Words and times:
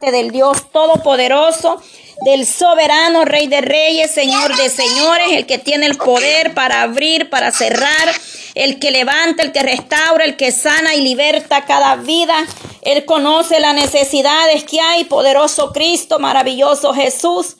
del 0.00 0.30
Dios 0.30 0.70
Todopoderoso, 0.72 1.80
del 2.26 2.46
soberano 2.46 3.24
Rey 3.24 3.46
de 3.46 3.62
Reyes, 3.62 4.10
Señor 4.10 4.54
de 4.54 4.68
Señores, 4.68 5.28
el 5.32 5.46
que 5.46 5.56
tiene 5.56 5.86
el 5.86 5.96
poder 5.96 6.52
para 6.52 6.82
abrir, 6.82 7.30
para 7.30 7.50
cerrar, 7.50 8.12
el 8.54 8.78
que 8.78 8.90
levanta, 8.90 9.42
el 9.42 9.52
que 9.52 9.62
restaura, 9.62 10.26
el 10.26 10.36
que 10.36 10.52
sana 10.52 10.94
y 10.94 11.00
liberta 11.00 11.64
cada 11.64 11.96
vida. 11.96 12.34
Él 12.82 13.06
conoce 13.06 13.58
las 13.58 13.74
necesidades 13.74 14.64
que 14.64 14.80
hay, 14.80 15.04
poderoso 15.04 15.72
Cristo, 15.72 16.18
maravilloso 16.18 16.92
Jesús. 16.92 17.56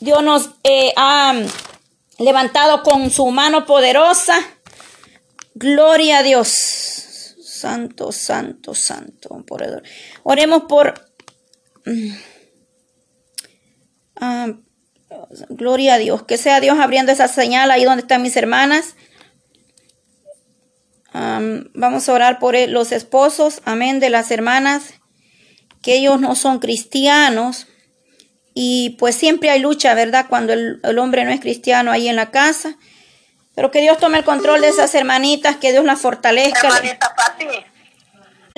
Dios 0.00 0.22
nos 0.22 0.50
eh, 0.64 0.94
ha 0.96 1.34
levantado 2.18 2.82
con 2.82 3.10
su 3.10 3.26
mano 3.26 3.66
poderosa. 3.66 4.40
Gloria 5.54 6.18
a 6.18 6.22
Dios. 6.22 6.48
Santo, 6.48 8.10
santo, 8.10 8.74
santo. 8.74 9.44
Oremos 10.22 10.62
por 10.62 11.07
Ah, 14.16 14.48
gloria 15.48 15.94
a 15.94 15.98
Dios. 15.98 16.24
Que 16.24 16.36
sea 16.36 16.60
Dios 16.60 16.78
abriendo 16.78 17.12
esa 17.12 17.28
señal 17.28 17.70
ahí 17.70 17.84
donde 17.84 18.02
están 18.02 18.22
mis 18.22 18.36
hermanas. 18.36 18.94
vamos 21.12 22.08
a 22.08 22.12
orar 22.12 22.38
por 22.38 22.56
los 22.68 22.92
esposos, 22.92 23.60
amén, 23.64 24.00
de 24.00 24.10
las 24.10 24.30
hermanas, 24.30 24.94
que 25.82 25.94
ellos 25.96 26.20
no 26.20 26.34
son 26.34 26.58
cristianos. 26.58 27.66
Y 28.54 28.96
pues 28.98 29.14
siempre 29.14 29.50
hay 29.50 29.60
lucha, 29.60 29.94
¿verdad? 29.94 30.26
Cuando 30.28 30.52
el, 30.52 30.80
el 30.82 30.98
hombre 30.98 31.24
no 31.24 31.30
es 31.30 31.40
cristiano 31.40 31.92
ahí 31.92 32.08
en 32.08 32.16
la 32.16 32.30
casa. 32.30 32.76
Pero 33.54 33.72
que 33.72 33.80
Dios 33.80 33.98
tome 33.98 34.18
el 34.18 34.24
control 34.24 34.60
de 34.60 34.68
esas 34.68 34.94
hermanitas, 34.94 35.56
que 35.56 35.72
Dios 35.72 35.84
las 35.84 36.00
fortalezca. 36.00 36.68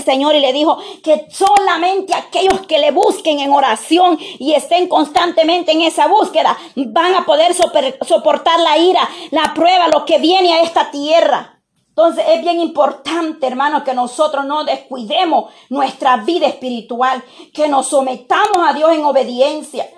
Señor 0.02 0.34
y 0.34 0.40
le 0.40 0.52
dijo 0.52 0.78
que 1.02 1.26
solamente 1.30 2.14
aquellos 2.14 2.66
que 2.66 2.78
le 2.78 2.90
busquen 2.90 3.40
en 3.40 3.52
oración 3.52 4.18
y 4.38 4.54
estén 4.54 4.88
constantemente 4.88 5.72
en 5.72 5.82
esa 5.82 6.06
búsqueda 6.06 6.56
van 6.76 7.14
a 7.14 7.24
poder 7.24 7.54
soportar 7.54 8.60
la 8.60 8.78
ira, 8.78 9.08
la 9.30 9.52
prueba, 9.54 9.88
lo 9.88 10.04
que 10.04 10.18
viene 10.18 10.52
a 10.52 10.62
esta 10.62 10.90
tierra. 10.90 11.60
Entonces 11.88 12.24
es 12.28 12.40
bien 12.40 12.60
importante, 12.60 13.46
hermanos, 13.46 13.82
que 13.82 13.94
nosotros 13.94 14.44
no 14.44 14.64
descuidemos 14.64 15.52
nuestra 15.68 16.18
vida 16.18 16.46
espiritual, 16.46 17.22
que 17.52 17.68
nos 17.68 17.88
sometamos 17.88 18.66
a 18.66 18.72
Dios 18.72 18.92
en 18.92 19.04
obediencia. 19.04 19.88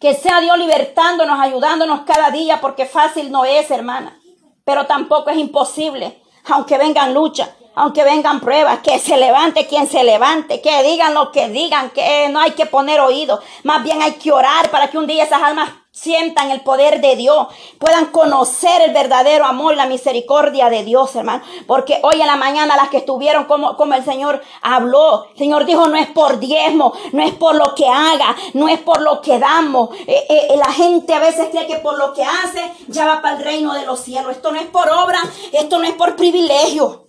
Que 0.00 0.14
sea 0.14 0.40
Dios 0.40 0.58
libertándonos, 0.58 1.38
ayudándonos 1.40 2.00
cada 2.02 2.30
día, 2.30 2.60
porque 2.60 2.86
fácil 2.86 3.30
no 3.30 3.44
es, 3.44 3.70
hermana. 3.70 4.18
Pero 4.64 4.86
tampoco 4.86 5.30
es 5.30 5.38
imposible, 5.38 6.22
aunque 6.46 6.78
vengan 6.78 7.12
luchas 7.12 7.50
aunque 7.74 8.04
vengan 8.04 8.40
pruebas, 8.40 8.80
que 8.80 8.98
se 8.98 9.16
levante 9.16 9.66
quien 9.66 9.88
se 9.88 10.04
levante, 10.04 10.60
que 10.60 10.82
digan 10.82 11.14
lo 11.14 11.32
que 11.32 11.48
digan, 11.48 11.90
que 11.90 12.28
no 12.30 12.40
hay 12.40 12.52
que 12.52 12.66
poner 12.66 13.00
oído, 13.00 13.40
más 13.62 13.82
bien 13.82 14.02
hay 14.02 14.12
que 14.12 14.32
orar 14.32 14.70
para 14.70 14.90
que 14.90 14.98
un 14.98 15.06
día 15.06 15.24
esas 15.24 15.42
almas 15.42 15.70
sientan 15.94 16.50
el 16.50 16.60
poder 16.62 17.00
de 17.00 17.14
Dios, 17.14 17.46
puedan 17.78 18.06
conocer 18.06 18.82
el 18.82 18.92
verdadero 18.92 19.44
amor, 19.44 19.76
la 19.76 19.86
misericordia 19.86 20.68
de 20.68 20.82
Dios, 20.82 21.14
hermano. 21.14 21.44
Porque 21.68 22.00
hoy 22.02 22.20
en 22.20 22.26
la 22.26 22.34
mañana 22.34 22.76
las 22.76 22.88
que 22.88 22.96
estuvieron 22.96 23.44
como, 23.44 23.76
como 23.76 23.94
el 23.94 24.04
Señor 24.04 24.42
habló, 24.60 25.28
el 25.30 25.38
Señor 25.38 25.64
dijo, 25.64 25.86
no 25.86 25.96
es 25.96 26.08
por 26.08 26.40
diezmo, 26.40 26.94
no 27.12 27.22
es 27.22 27.32
por 27.34 27.54
lo 27.54 27.76
que 27.76 27.86
haga, 27.88 28.34
no 28.54 28.68
es 28.68 28.80
por 28.80 29.02
lo 29.02 29.20
que 29.22 29.38
damos. 29.38 29.90
Eh, 30.08 30.26
eh, 30.28 30.56
la 30.56 30.72
gente 30.72 31.14
a 31.14 31.20
veces 31.20 31.48
cree 31.52 31.68
que 31.68 31.76
por 31.76 31.96
lo 31.96 32.12
que 32.12 32.24
hace 32.24 32.72
ya 32.88 33.06
va 33.06 33.22
para 33.22 33.36
el 33.36 33.44
reino 33.44 33.72
de 33.72 33.86
los 33.86 34.00
cielos. 34.00 34.32
Esto 34.32 34.50
no 34.50 34.58
es 34.58 34.66
por 34.66 34.88
obra, 34.88 35.20
esto 35.52 35.78
no 35.78 35.84
es 35.84 35.94
por 35.94 36.16
privilegio. 36.16 37.03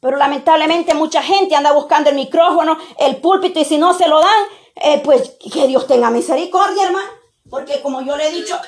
Pero 0.00 0.16
lamentablemente 0.16 0.94
mucha 0.94 1.22
gente 1.22 1.54
anda 1.54 1.72
buscando 1.72 2.10
el 2.10 2.16
micrófono, 2.16 2.78
el 2.98 3.16
púlpito 3.16 3.60
y 3.60 3.64
si 3.64 3.76
no 3.76 3.92
se 3.94 4.08
lo 4.08 4.20
dan, 4.20 4.44
eh, 4.76 5.00
pues 5.04 5.36
que 5.52 5.66
Dios 5.66 5.86
tenga 5.86 6.10
misericordia, 6.10 6.84
hermano. 6.84 7.08
Porque 7.50 7.82
como 7.82 8.00
yo 8.02 8.16
le 8.16 8.28
he 8.28 8.30
dicho, 8.30 8.58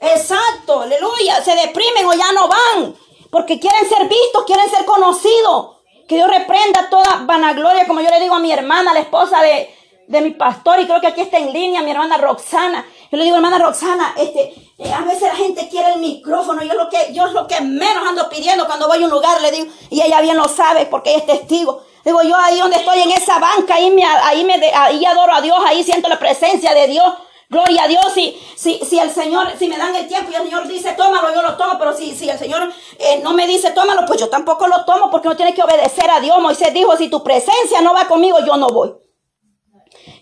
exacto, 0.00 0.80
aleluya, 0.80 1.42
se 1.42 1.54
deprimen 1.54 2.06
o 2.06 2.14
ya 2.14 2.32
no 2.32 2.48
van. 2.48 2.94
Porque 3.30 3.60
quieren 3.60 3.88
ser 3.88 4.08
vistos, 4.08 4.44
quieren 4.46 4.68
ser 4.68 4.84
conocidos. 4.84 5.76
Que 6.08 6.16
Dios 6.16 6.28
reprenda 6.28 6.90
toda 6.90 7.22
vanagloria, 7.24 7.86
como 7.86 8.00
yo 8.00 8.10
le 8.10 8.20
digo 8.20 8.34
a 8.34 8.40
mi 8.40 8.50
hermana, 8.52 8.92
la 8.92 9.00
esposa 9.00 9.40
de, 9.40 9.72
de 10.08 10.20
mi 10.20 10.30
pastor, 10.32 10.80
y 10.80 10.86
creo 10.86 11.00
que 11.00 11.06
aquí 11.06 11.20
está 11.20 11.38
en 11.38 11.52
línea 11.52 11.82
mi 11.82 11.90
hermana 11.90 12.16
Roxana. 12.16 12.84
Yo 13.10 13.18
le 13.18 13.24
digo, 13.24 13.36
hermana 13.36 13.58
Roxana, 13.58 14.14
este, 14.16 14.54
eh, 14.78 14.92
a 14.92 15.02
veces 15.02 15.22
la 15.22 15.36
gente 15.36 15.68
quiere 15.68 15.92
el 15.92 16.00
micrófono. 16.00 16.62
Yo 16.62 16.74
lo 16.74 16.88
que, 16.88 17.12
yo 17.12 17.41
menos 17.60 18.06
ando 18.06 18.28
pidiendo 18.28 18.66
cuando 18.66 18.88
voy 18.88 19.02
a 19.02 19.04
un 19.04 19.10
lugar, 19.10 19.40
le 19.40 19.50
digo, 19.50 19.66
y 19.90 20.00
ella 20.00 20.20
bien 20.20 20.36
lo 20.36 20.48
sabe 20.48 20.86
porque 20.86 21.10
ella 21.10 21.18
es 21.18 21.26
testigo. 21.26 21.82
Digo, 22.04 22.22
yo 22.22 22.36
ahí 22.36 22.58
donde 22.58 22.76
estoy 22.76 23.00
en 23.00 23.12
esa 23.12 23.38
banca, 23.38 23.74
ahí 23.74 23.90
me, 23.90 24.04
ahí 24.04 24.44
me, 24.44 24.54
ahí 24.74 25.04
adoro 25.04 25.32
a 25.32 25.40
Dios, 25.40 25.56
ahí 25.64 25.84
siento 25.84 26.08
la 26.08 26.18
presencia 26.18 26.74
de 26.74 26.88
Dios. 26.88 27.12
Gloria 27.48 27.84
a 27.84 27.88
Dios, 27.88 28.06
si, 28.14 28.34
si, 28.56 28.78
si 28.78 28.98
el 28.98 29.10
Señor, 29.10 29.46
si 29.58 29.68
me 29.68 29.76
dan 29.76 29.94
el 29.94 30.08
tiempo 30.08 30.32
y 30.32 30.34
el 30.34 30.44
Señor 30.44 30.66
dice 30.66 30.94
tómalo, 30.94 31.34
yo 31.34 31.42
lo 31.42 31.54
tomo, 31.58 31.78
pero 31.78 31.94
si, 31.94 32.16
si 32.16 32.26
el 32.30 32.38
Señor 32.38 32.72
eh, 32.98 33.20
no 33.22 33.34
me 33.34 33.46
dice 33.46 33.72
tómalo, 33.72 34.06
pues 34.06 34.18
yo 34.18 34.30
tampoco 34.30 34.66
lo 34.66 34.86
tomo 34.86 35.10
porque 35.10 35.28
no 35.28 35.36
tiene 35.36 35.52
que 35.52 35.62
obedecer 35.62 36.10
a 36.10 36.18
Dios. 36.20 36.40
Moisés 36.40 36.72
dijo, 36.72 36.96
si 36.96 37.08
tu 37.08 37.22
presencia 37.22 37.82
no 37.82 37.92
va 37.92 38.08
conmigo, 38.08 38.38
yo 38.46 38.56
no 38.56 38.68
voy. 38.68 38.94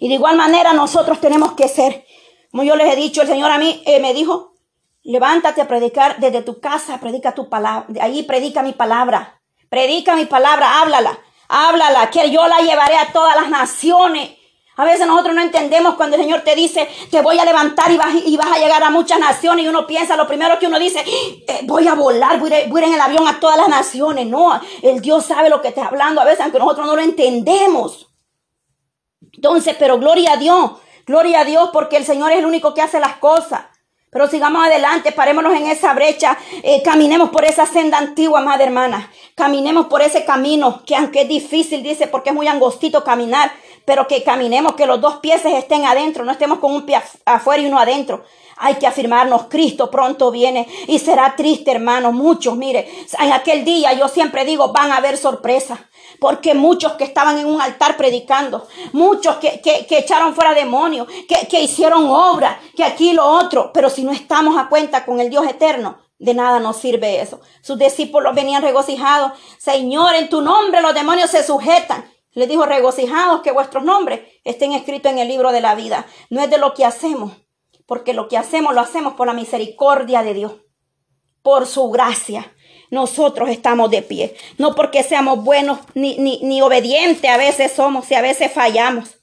Y 0.00 0.08
de 0.08 0.14
igual 0.14 0.36
manera 0.36 0.72
nosotros 0.72 1.20
tenemos 1.20 1.52
que 1.52 1.68
ser, 1.68 2.04
como 2.50 2.64
yo 2.64 2.74
les 2.74 2.92
he 2.92 2.97
dicho, 2.97 3.22
el 3.22 3.28
Señor 3.28 3.52
a 3.52 3.58
mí 3.58 3.80
eh, 3.86 4.00
me 4.00 4.12
dijo, 4.12 4.50
levántate 5.10 5.60
a 5.60 5.69
predicar 5.69 6.19
desde 6.19 6.43
tu 6.43 6.60
casa, 6.60 6.98
predica 6.98 7.34
tu 7.34 7.48
palabra, 7.48 7.87
ahí 8.00 8.22
predica 8.22 8.62
mi 8.62 8.72
palabra, 8.72 9.41
predica 9.69 10.15
mi 10.15 10.26
palabra, 10.26 10.81
háblala, 10.81 11.19
háblala, 11.48 12.10
que 12.10 12.31
yo 12.31 12.47
la 12.47 12.59
llevaré 12.60 12.97
a 12.97 13.12
todas 13.12 13.37
las 13.37 13.50
naciones. 13.50 14.31
A 14.76 14.84
veces 14.84 15.06
nosotros 15.06 15.34
no 15.34 15.43
entendemos 15.43 15.97
cuando 15.97 16.16
el 16.16 16.22
Señor 16.22 16.41
te 16.41 16.54
dice, 16.54 16.88
te 17.10 17.21
voy 17.21 17.38
a 17.38 17.44
levantar 17.44 17.91
y 17.91 17.98
vas, 17.98 18.15
y 18.25 18.37
vas 18.37 18.50
a 18.50 18.59
llegar 18.59 18.82
a 18.82 18.88
muchas 18.88 19.19
naciones 19.19 19.65
y 19.65 19.69
uno 19.69 19.87
piensa, 19.87 20.16
lo 20.16 20.26
primero 20.26 20.59
que 20.59 20.69
uno 20.69 20.78
dice, 20.78 21.04
eh, 21.06 21.60
voy 21.65 21.87
a 21.87 21.94
volar, 21.94 22.38
voy 22.38 22.50
voy 22.69 22.82
a 22.82 22.87
ir 22.87 22.88
en 22.88 22.94
el 22.94 23.00
avión 23.00 23.28
a 23.28 23.38
todas 23.38 23.59
las 23.59 23.69
naciones. 23.69 24.27
No, 24.27 24.59
el 24.81 25.00
Dios 25.03 25.27
sabe 25.27 25.50
lo 25.50 25.60
que 25.60 25.69
está 25.69 25.87
hablando 25.87 26.21
a 26.21 26.25
veces, 26.25 26.41
aunque 26.41 26.59
nosotros 26.59 26.87
no 26.87 26.97
lo 26.97 27.03
entendemos. 27.03 28.09
Entonces, 29.32 29.77
pero 29.78 29.98
gloria 29.98 30.32
a 30.32 30.37
Dios, 30.37 30.72
gloria 31.04 31.41
a 31.41 31.44
Dios 31.44 31.71
porque 31.72 31.97
el 31.97 32.06
Señor 32.06 32.32
es 32.32 32.38
el 32.38 32.47
único 32.47 32.72
que 32.72 32.82
hace 32.82 33.00
las 33.00 33.16
cosas. 33.16 33.62
Pero 34.12 34.26
sigamos 34.26 34.66
adelante, 34.66 35.12
parémonos 35.12 35.54
en 35.54 35.69
esa 35.69 35.94
brecha, 35.94 36.37
eh, 36.65 36.82
caminemos 36.82 37.31
por 37.31 37.44
esa 37.44 37.65
senda 37.65 37.97
antigua, 37.97 38.41
madre 38.41 38.65
hermana. 38.65 39.09
Caminemos 39.37 39.87
por 39.87 40.03
ese 40.03 40.25
camino, 40.25 40.82
que 40.84 40.97
aunque 40.97 41.22
es 41.22 41.28
difícil, 41.28 41.84
dice, 41.84 42.09
porque 42.09 42.31
es 42.31 42.34
muy 42.34 42.48
angostito 42.48 43.04
caminar, 43.04 43.53
pero 43.84 44.09
que 44.09 44.25
caminemos, 44.25 44.75
que 44.75 44.87
los 44.87 45.00
dos 45.00 45.19
pies 45.19 45.44
estén 45.44 45.84
adentro, 45.84 46.25
no 46.25 46.32
estemos 46.32 46.59
con 46.59 46.75
un 46.75 46.87
pie 46.87 47.00
afuera 47.25 47.62
y 47.62 47.66
uno 47.66 47.78
adentro. 47.78 48.25
Hay 48.56 48.75
que 48.75 48.87
afirmarnos, 48.88 49.44
Cristo 49.44 49.93
pronto 49.93 50.32
viene 50.32 50.66
y 50.88 50.98
será 50.98 51.37
triste, 51.37 51.71
hermano. 51.71 52.10
Muchos, 52.10 52.56
mire, 52.56 52.91
en 53.19 53.32
aquel 53.32 53.65
día 53.65 53.92
yo 53.92 54.09
siempre 54.09 54.44
digo, 54.44 54.72
van 54.72 54.91
a 54.91 54.97
haber 54.97 55.16
sorpresas. 55.19 55.78
Porque 56.20 56.54
muchos 56.54 56.92
que 56.92 57.04
estaban 57.04 57.38
en 57.38 57.47
un 57.47 57.60
altar 57.60 57.97
predicando, 57.97 58.69
muchos 58.92 59.36
que, 59.36 59.60
que, 59.60 59.98
echaron 59.98 60.34
fuera 60.34 60.53
demonios, 60.53 61.08
que, 61.26 61.48
que 61.48 61.62
hicieron 61.62 62.06
obra, 62.08 62.60
que 62.76 62.84
aquí 62.84 63.14
lo 63.14 63.26
otro, 63.26 63.72
pero 63.72 63.88
si 63.88 64.04
no 64.04 64.12
estamos 64.12 64.59
a 64.59 64.69
cuenta 64.69 65.06
con 65.06 65.19
el 65.19 65.30
Dios 65.30 65.47
eterno, 65.47 65.98
de 66.20 66.34
nada 66.34 66.60
nos 66.60 66.76
sirve 66.76 67.20
eso. 67.20 67.41
Sus 67.62 67.78
discípulos 67.78 68.34
venían 68.34 68.62
regocijados. 68.62 69.32
Señor, 69.59 70.14
en 70.14 70.28
tu 70.28 70.42
nombre 70.42 70.82
los 70.82 70.94
demonios 70.94 71.30
se 71.30 71.42
sujetan. 71.42 72.04
Le 72.32 72.47
dijo, 72.47 72.66
regocijados 72.66 73.41
que 73.41 73.50
vuestros 73.50 73.82
nombres 73.82 74.20
estén 74.44 74.72
escritos 74.72 75.10
en 75.10 75.19
el 75.19 75.28
libro 75.28 75.50
de 75.50 75.62
la 75.62 75.75
vida. 75.75 76.06
No 76.28 76.42
es 76.42 76.50
de 76.50 76.59
lo 76.59 76.75
que 76.75 76.84
hacemos, 76.84 77.32
porque 77.86 78.12
lo 78.12 78.28
que 78.28 78.36
hacemos 78.36 78.75
lo 78.75 78.82
hacemos 78.82 79.14
por 79.14 79.26
la 79.26 79.32
misericordia 79.32 80.22
de 80.22 80.34
Dios, 80.34 80.53
por 81.42 81.66
su 81.66 81.91
gracia 81.91 82.54
nosotros 82.91 83.49
estamos 83.49 83.91
de 83.91 84.03
pie. 84.03 84.34
No 84.59 84.75
porque 84.75 85.03
seamos 85.03 85.43
buenos 85.43 85.78
ni, 85.95 86.17
ni, 86.19 86.62
obedientes, 86.62 87.31
a 87.31 87.37
veces 87.37 87.73
somos 87.73 88.11
y 88.11 88.15
a 88.15 88.21
veces 88.21 88.53
fallamos. 88.53 89.17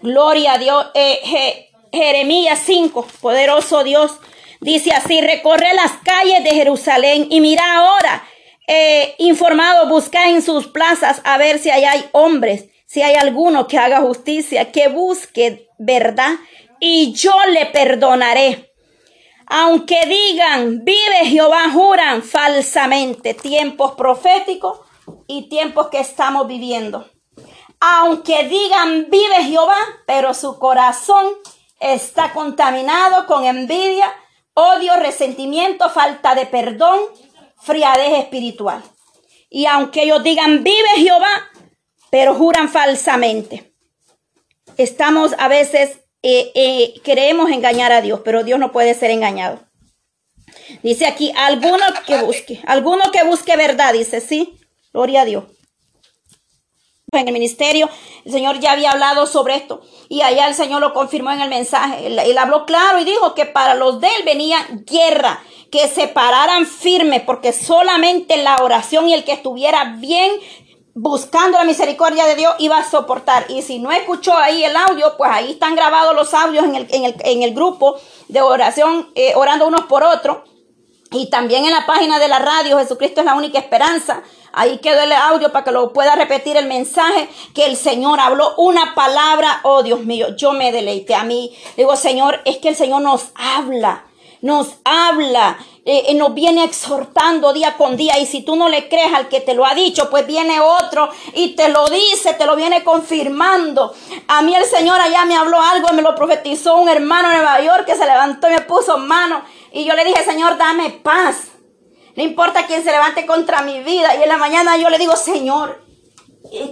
Gloria 0.00 0.54
a 0.54 0.58
Dios. 0.58 0.86
Eh, 0.94 1.68
Jeremías 1.92 2.60
5, 2.64 3.06
poderoso 3.20 3.84
Dios, 3.84 4.12
dice 4.60 4.92
así, 4.92 5.20
recorre 5.20 5.74
las 5.74 5.92
calles 6.04 6.42
de 6.42 6.50
Jerusalén 6.50 7.26
y 7.30 7.40
mira 7.40 7.76
ahora, 7.76 8.24
eh, 8.66 9.14
informado, 9.18 9.88
busca 9.88 10.30
en 10.30 10.40
sus 10.40 10.68
plazas 10.68 11.20
a 11.24 11.36
ver 11.36 11.58
si 11.58 11.70
hay 11.70 12.04
hombres, 12.12 12.66
si 12.86 13.02
hay 13.02 13.14
alguno 13.14 13.66
que 13.66 13.78
haga 13.78 14.00
justicia, 14.00 14.72
que 14.72 14.88
busque 14.88 15.68
verdad 15.78 16.32
y 16.80 17.12
yo 17.12 17.34
le 17.52 17.66
perdonaré. 17.66 18.71
Aunque 19.54 20.06
digan, 20.06 20.82
vive 20.82 21.26
Jehová, 21.26 21.70
juran 21.70 22.22
falsamente 22.22 23.34
tiempos 23.34 23.92
proféticos 23.92 24.80
y 25.26 25.50
tiempos 25.50 25.88
que 25.88 26.00
estamos 26.00 26.46
viviendo. 26.46 27.10
Aunque 27.78 28.48
digan, 28.48 29.08
vive 29.10 29.44
Jehová, 29.44 29.76
pero 30.06 30.32
su 30.32 30.58
corazón 30.58 31.26
está 31.80 32.32
contaminado 32.32 33.26
con 33.26 33.44
envidia, 33.44 34.10
odio, 34.54 34.96
resentimiento, 34.96 35.90
falta 35.90 36.34
de 36.34 36.46
perdón, 36.46 37.00
friadez 37.60 38.20
espiritual. 38.20 38.82
Y 39.50 39.66
aunque 39.66 40.04
ellos 40.04 40.22
digan, 40.22 40.64
vive 40.64 40.88
Jehová, 40.96 41.50
pero 42.10 42.34
juran 42.34 42.70
falsamente. 42.70 43.74
estamos 44.78 45.34
a 45.38 45.48
veces, 45.48 46.01
eh, 46.22 46.52
eh, 46.54 47.00
queremos 47.02 47.50
engañar 47.50 47.92
a 47.92 48.00
Dios, 48.00 48.20
pero 48.24 48.44
Dios 48.44 48.58
no 48.58 48.72
puede 48.72 48.94
ser 48.94 49.10
engañado. 49.10 49.60
Dice 50.82 51.06
aquí, 51.06 51.32
alguno 51.36 51.84
que 52.06 52.22
busque, 52.22 52.60
alguno 52.66 53.10
que 53.12 53.24
busque 53.24 53.56
verdad, 53.56 53.92
dice, 53.92 54.20
sí, 54.20 54.58
gloria 54.92 55.22
a 55.22 55.24
Dios. 55.24 55.44
En 57.12 57.28
el 57.28 57.34
ministerio, 57.34 57.90
el 58.24 58.32
Señor 58.32 58.58
ya 58.58 58.72
había 58.72 58.92
hablado 58.92 59.26
sobre 59.26 59.56
esto 59.56 59.82
y 60.08 60.22
allá 60.22 60.48
el 60.48 60.54
Señor 60.54 60.80
lo 60.80 60.94
confirmó 60.94 61.30
en 61.30 61.42
el 61.42 61.50
mensaje. 61.50 62.06
Él, 62.06 62.38
habló 62.38 62.64
claro 62.64 63.00
y 63.00 63.04
dijo 63.04 63.34
que 63.34 63.44
para 63.44 63.74
los 63.74 64.00
de 64.00 64.08
él 64.08 64.22
venía 64.24 64.66
guerra, 64.86 65.42
que 65.70 65.88
se 65.88 66.08
pararan 66.08 66.64
firmes, 66.64 67.20
porque 67.22 67.52
solamente 67.52 68.38
la 68.38 68.56
oración 68.62 69.10
y 69.10 69.14
el 69.14 69.24
que 69.24 69.32
estuviera 69.32 69.96
bien 69.98 70.32
buscando 70.94 71.58
la 71.58 71.64
misericordia 71.64 72.26
de 72.26 72.36
Dios 72.36 72.54
iba 72.58 72.78
a 72.78 72.88
soportar. 72.88 73.46
Y 73.48 73.62
si 73.62 73.78
no 73.78 73.90
escuchó 73.90 74.36
ahí 74.36 74.64
el 74.64 74.76
audio, 74.76 75.16
pues 75.16 75.30
ahí 75.32 75.52
están 75.52 75.74
grabados 75.74 76.14
los 76.14 76.32
audios 76.34 76.64
en 76.64 76.74
el, 76.74 76.86
en 76.90 77.04
el, 77.04 77.16
en 77.24 77.42
el 77.42 77.54
grupo 77.54 77.96
de 78.28 78.42
oración, 78.42 79.10
eh, 79.14 79.32
orando 79.34 79.66
unos 79.66 79.82
por 79.82 80.02
otros. 80.04 80.38
Y 81.10 81.28
también 81.28 81.64
en 81.64 81.72
la 81.72 81.84
página 81.84 82.18
de 82.18 82.28
la 82.28 82.38
radio, 82.38 82.78
Jesucristo 82.78 83.20
es 83.20 83.26
la 83.26 83.34
única 83.34 83.58
esperanza. 83.58 84.22
Ahí 84.52 84.78
quedó 84.78 85.02
el 85.02 85.12
audio 85.12 85.50
para 85.50 85.64
que 85.64 85.72
lo 85.72 85.92
pueda 85.92 86.14
repetir 86.14 86.56
el 86.56 86.66
mensaje 86.66 87.28
que 87.54 87.66
el 87.66 87.76
Señor 87.76 88.20
habló 88.20 88.54
una 88.56 88.94
palabra. 88.94 89.60
Oh 89.62 89.82
Dios 89.82 90.00
mío, 90.00 90.36
yo 90.36 90.52
me 90.52 90.72
deleité 90.72 91.14
a 91.14 91.24
mí. 91.24 91.56
Digo, 91.76 91.96
Señor, 91.96 92.40
es 92.44 92.58
que 92.58 92.68
el 92.68 92.76
Señor 92.76 93.02
nos 93.02 93.30
habla, 93.34 94.06
nos 94.40 94.74
habla, 94.84 95.58
eh, 95.84 96.04
eh, 96.08 96.14
nos 96.14 96.32
viene 96.32 96.62
exhortando 96.62 97.52
día 97.52 97.76
con 97.76 97.96
día. 97.96 98.18
Y 98.18 98.26
si 98.26 98.42
tú 98.42 98.54
no 98.54 98.68
le 98.68 98.88
crees 98.88 99.12
al 99.12 99.28
que 99.28 99.40
te 99.40 99.54
lo 99.54 99.66
ha 99.66 99.74
dicho, 99.74 100.10
pues 100.10 100.26
viene 100.26 100.60
otro 100.60 101.08
y 101.34 101.56
te 101.56 101.68
lo 101.68 101.86
dice, 101.88 102.34
te 102.34 102.46
lo 102.46 102.54
viene 102.54 102.84
confirmando. 102.84 103.92
A 104.28 104.42
mí 104.42 104.54
el 104.54 104.64
Señor 104.64 105.00
allá 105.00 105.24
me 105.24 105.36
habló 105.36 105.60
algo, 105.60 105.92
me 105.92 106.02
lo 106.02 106.14
profetizó 106.14 106.76
un 106.76 106.88
hermano 106.88 107.30
en 107.30 107.36
Nueva 107.38 107.60
York 107.60 107.84
que 107.84 107.96
se 107.96 108.06
levantó 108.06 108.48
y 108.48 108.52
me 108.52 108.60
puso 108.60 108.96
mano 108.98 109.42
y 109.72 109.84
yo 109.84 109.94
le 109.94 110.04
dije, 110.04 110.22
Señor, 110.22 110.56
dame 110.58 110.90
paz. 110.90 111.48
No 112.14 112.22
importa 112.22 112.66
quién 112.66 112.84
se 112.84 112.92
levante 112.92 113.26
contra 113.26 113.62
mi 113.62 113.82
vida. 113.82 114.14
Y 114.16 114.22
en 114.22 114.28
la 114.28 114.36
mañana 114.36 114.76
yo 114.76 114.90
le 114.90 114.98
digo, 114.98 115.16
Señor, 115.16 115.82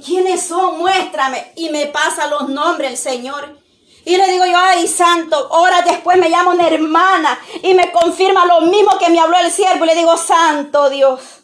¿quiénes 0.04 0.42
son? 0.42 0.78
Muéstrame. 0.78 1.52
Y 1.56 1.70
me 1.70 1.86
pasa 1.86 2.26
los 2.26 2.48
nombres 2.50 2.90
el 2.90 2.96
Señor. 2.98 3.59
Y 4.04 4.16
le 4.16 4.28
digo 4.28 4.46
yo, 4.46 4.56
ay, 4.56 4.86
santo, 4.88 5.48
horas 5.50 5.84
después 5.84 6.16
me 6.18 6.30
llama 6.30 6.52
una 6.52 6.66
hermana 6.66 7.38
y 7.62 7.74
me 7.74 7.92
confirma 7.92 8.46
lo 8.46 8.62
mismo 8.62 8.98
que 8.98 9.10
me 9.10 9.20
habló 9.20 9.38
el 9.38 9.50
siervo. 9.50 9.84
Y 9.84 9.88
le 9.88 9.94
digo, 9.94 10.16
santo 10.16 10.88
Dios. 10.90 11.40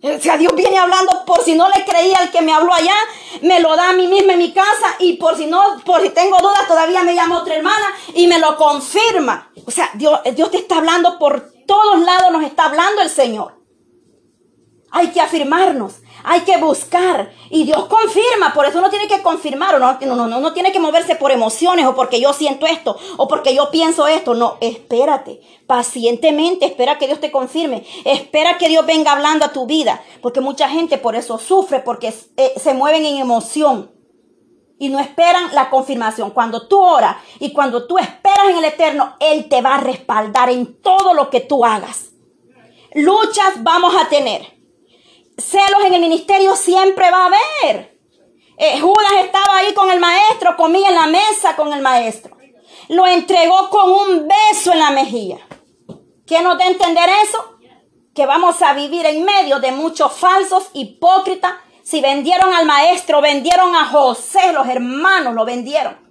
O 0.00 0.20
sea, 0.20 0.36
Dios 0.36 0.54
viene 0.54 0.78
hablando 0.78 1.24
por 1.26 1.42
si 1.42 1.56
no 1.56 1.68
le 1.68 1.84
creía 1.84 2.18
al 2.18 2.30
que 2.30 2.40
me 2.40 2.52
habló 2.52 2.72
allá, 2.72 2.94
me 3.42 3.58
lo 3.58 3.74
da 3.74 3.90
a 3.90 3.92
mí 3.94 4.06
misma 4.06 4.34
en 4.34 4.38
mi 4.38 4.52
casa 4.52 4.94
y 5.00 5.14
por 5.14 5.36
si 5.36 5.46
no, 5.46 5.60
por 5.84 6.00
si 6.02 6.10
tengo 6.10 6.38
dudas, 6.38 6.68
todavía 6.68 7.02
me 7.02 7.16
llama 7.16 7.38
otra 7.38 7.56
hermana 7.56 7.86
y 8.14 8.28
me 8.28 8.38
lo 8.38 8.56
confirma. 8.56 9.50
O 9.66 9.72
sea, 9.72 9.90
Dios, 9.94 10.20
Dios 10.36 10.52
te 10.52 10.58
está 10.58 10.76
hablando 10.76 11.18
por 11.18 11.52
todos 11.66 11.98
lados, 12.00 12.30
nos 12.30 12.44
está 12.44 12.66
hablando 12.66 13.02
el 13.02 13.10
Señor. 13.10 13.58
Hay 14.92 15.08
que 15.08 15.20
afirmarnos, 15.20 15.94
hay 16.24 16.40
que 16.40 16.56
buscar. 16.58 17.32
Y 17.50 17.64
Dios 17.64 17.86
confirma, 17.86 18.52
por 18.54 18.66
eso 18.66 18.78
uno 18.78 18.90
tiene 18.90 19.08
que 19.08 19.22
confirmar, 19.22 19.74
o 19.74 19.78
no, 19.78 19.98
no, 20.00 20.26
no, 20.26 20.40
no 20.40 20.52
tiene 20.52 20.72
que 20.72 20.80
moverse 20.80 21.16
por 21.16 21.32
emociones 21.32 21.86
o 21.86 21.94
porque 21.94 22.20
yo 22.20 22.32
siento 22.32 22.66
esto 22.66 22.96
o 23.16 23.28
porque 23.28 23.54
yo 23.54 23.70
pienso 23.70 24.06
esto, 24.06 24.34
no, 24.34 24.56
espérate, 24.60 25.40
pacientemente 25.66 26.66
espera 26.66 26.98
que 26.98 27.06
Dios 27.06 27.20
te 27.20 27.30
confirme, 27.30 27.84
espera 28.04 28.58
que 28.58 28.68
Dios 28.68 28.84
venga 28.86 29.12
hablando 29.12 29.46
a 29.46 29.52
tu 29.52 29.66
vida, 29.66 30.02
porque 30.22 30.40
mucha 30.40 30.68
gente 30.68 30.98
por 30.98 31.14
eso 31.16 31.38
sufre, 31.38 31.80
porque 31.80 32.12
eh, 32.36 32.52
se 32.56 32.74
mueven 32.74 33.04
en 33.04 33.18
emoción. 33.18 33.92
Y 34.80 34.90
no 34.90 35.00
esperan 35.00 35.52
la 35.54 35.70
confirmación. 35.70 36.30
Cuando 36.30 36.68
tú 36.68 36.80
oras 36.80 37.16
y 37.40 37.52
cuando 37.52 37.88
tú 37.88 37.98
esperas 37.98 38.50
en 38.50 38.58
el 38.58 38.64
Eterno, 38.64 39.16
Él 39.18 39.48
te 39.48 39.60
va 39.60 39.74
a 39.74 39.80
respaldar 39.80 40.50
en 40.50 40.80
todo 40.80 41.14
lo 41.14 41.30
que 41.30 41.40
tú 41.40 41.64
hagas. 41.64 42.10
Luchas 42.94 43.64
vamos 43.64 43.96
a 43.96 44.08
tener 44.08 44.57
celos 45.38 45.84
en 45.86 45.94
el 45.94 46.00
ministerio 46.00 46.54
siempre 46.56 47.10
va 47.10 47.22
a 47.22 47.26
haber. 47.26 47.98
Eh, 48.58 48.80
Judas 48.80 49.12
estaba 49.24 49.58
ahí 49.58 49.72
con 49.72 49.90
el 49.90 50.00
maestro, 50.00 50.56
comía 50.56 50.88
en 50.88 50.94
la 50.96 51.06
mesa 51.06 51.56
con 51.56 51.72
el 51.72 51.80
maestro. 51.80 52.36
Lo 52.88 53.06
entregó 53.06 53.70
con 53.70 53.90
un 53.90 54.28
beso 54.28 54.72
en 54.72 54.80
la 54.80 54.90
mejilla. 54.90 55.38
¿Quién 56.26 56.44
nos 56.44 56.58
da 56.58 56.64
a 56.64 56.68
entender 56.68 57.08
eso? 57.24 57.58
Que 58.14 58.26
vamos 58.26 58.60
a 58.62 58.72
vivir 58.72 59.06
en 59.06 59.24
medio 59.24 59.60
de 59.60 59.72
muchos 59.72 60.12
falsos 60.12 60.68
hipócritas. 60.72 61.54
Si 61.82 62.00
vendieron 62.00 62.52
al 62.52 62.66
maestro, 62.66 63.20
vendieron 63.20 63.74
a 63.76 63.86
José, 63.86 64.52
los 64.52 64.66
hermanos 64.66 65.34
lo 65.34 65.44
vendieron 65.44 66.07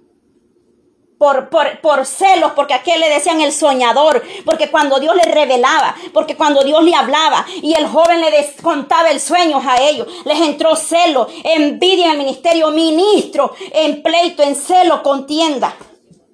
por, 1.18 1.50
por, 1.50 1.80
por, 1.80 2.06
celos, 2.06 2.52
porque 2.52 2.74
a 2.74 2.82
qué 2.82 2.96
le 2.96 3.10
decían 3.10 3.40
el 3.40 3.52
soñador, 3.52 4.22
porque 4.44 4.70
cuando 4.70 5.00
Dios 5.00 5.16
le 5.16 5.30
revelaba, 5.30 5.94
porque 6.14 6.36
cuando 6.36 6.62
Dios 6.62 6.82
le 6.84 6.94
hablaba 6.94 7.44
y 7.60 7.74
el 7.74 7.86
joven 7.88 8.20
le 8.20 8.54
contaba 8.62 9.10
el 9.10 9.20
sueño 9.20 9.60
a 9.64 9.82
ellos, 9.82 10.06
les 10.24 10.40
entró 10.40 10.76
celo, 10.76 11.28
envidia 11.42 12.06
en 12.06 12.12
el 12.12 12.18
ministerio, 12.18 12.70
ministro, 12.70 13.52
en 13.72 14.02
pleito, 14.02 14.42
en 14.42 14.54
celo, 14.54 15.02
contienda. 15.02 15.74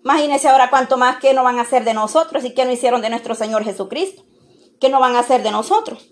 Imagínense 0.04 0.48
ahora 0.48 0.68
cuánto 0.68 0.98
más 0.98 1.16
que 1.16 1.32
no 1.32 1.42
van 1.42 1.58
a 1.58 1.62
hacer 1.62 1.84
de 1.84 1.94
nosotros 1.94 2.44
y 2.44 2.52
que 2.52 2.66
no 2.66 2.72
hicieron 2.72 3.00
de 3.00 3.08
nuestro 3.08 3.34
Señor 3.34 3.64
Jesucristo, 3.64 4.22
que 4.78 4.90
no 4.90 5.00
van 5.00 5.16
a 5.16 5.20
hacer 5.20 5.42
de 5.42 5.50
nosotros. 5.50 6.10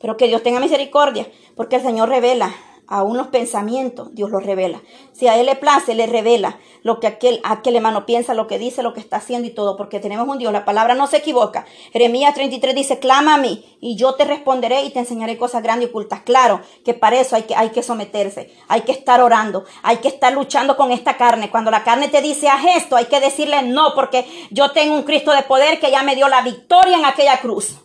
Pero 0.00 0.18
que 0.18 0.28
Dios 0.28 0.42
tenga 0.42 0.60
misericordia, 0.60 1.26
porque 1.56 1.76
el 1.76 1.82
Señor 1.82 2.10
revela 2.10 2.54
aún 2.88 3.18
los 3.18 3.28
pensamientos, 3.28 4.14
Dios 4.14 4.30
los 4.30 4.42
revela. 4.42 4.82
Si 5.12 5.28
a 5.28 5.36
Él 5.36 5.46
le 5.46 5.56
place, 5.56 5.94
le 5.94 6.06
revela 6.06 6.58
lo 6.82 7.00
que 7.00 7.06
aquel, 7.06 7.40
aquel 7.44 7.76
hermano 7.76 8.06
piensa, 8.06 8.32
lo 8.34 8.46
que 8.46 8.58
dice, 8.58 8.82
lo 8.82 8.94
que 8.94 9.00
está 9.00 9.18
haciendo 9.18 9.46
y 9.46 9.50
todo, 9.50 9.76
porque 9.76 10.00
tenemos 10.00 10.26
un 10.26 10.38
Dios, 10.38 10.52
la 10.52 10.64
palabra 10.64 10.94
no 10.94 11.06
se 11.06 11.18
equivoca. 11.18 11.66
Jeremías 11.92 12.34
33 12.34 12.74
dice, 12.74 12.98
clama 12.98 13.34
a 13.34 13.38
mí 13.38 13.76
y 13.80 13.96
yo 13.96 14.14
te 14.14 14.24
responderé 14.24 14.84
y 14.84 14.90
te 14.90 15.00
enseñaré 15.00 15.36
cosas 15.36 15.62
grandes 15.62 15.88
y 15.88 15.90
ocultas. 15.90 16.22
Claro 16.22 16.62
que 16.84 16.94
para 16.94 17.20
eso 17.20 17.36
hay 17.36 17.42
que, 17.42 17.54
hay 17.54 17.70
que 17.70 17.82
someterse, 17.82 18.54
hay 18.68 18.80
que 18.80 18.92
estar 18.92 19.20
orando, 19.20 19.64
hay 19.82 19.98
que 19.98 20.08
estar 20.08 20.32
luchando 20.32 20.76
con 20.76 20.90
esta 20.90 21.16
carne. 21.18 21.50
Cuando 21.50 21.70
la 21.70 21.84
carne 21.84 22.08
te 22.08 22.22
dice 22.22 22.48
haz 22.48 22.64
esto, 22.76 22.96
hay 22.96 23.06
que 23.06 23.20
decirle 23.20 23.62
no, 23.62 23.94
porque 23.94 24.26
yo 24.50 24.72
tengo 24.72 24.94
un 24.94 25.02
Cristo 25.02 25.32
de 25.32 25.42
poder 25.42 25.78
que 25.78 25.90
ya 25.90 26.02
me 26.02 26.16
dio 26.16 26.28
la 26.28 26.40
victoria 26.40 26.96
en 26.96 27.04
aquella 27.04 27.38
cruz. 27.40 27.76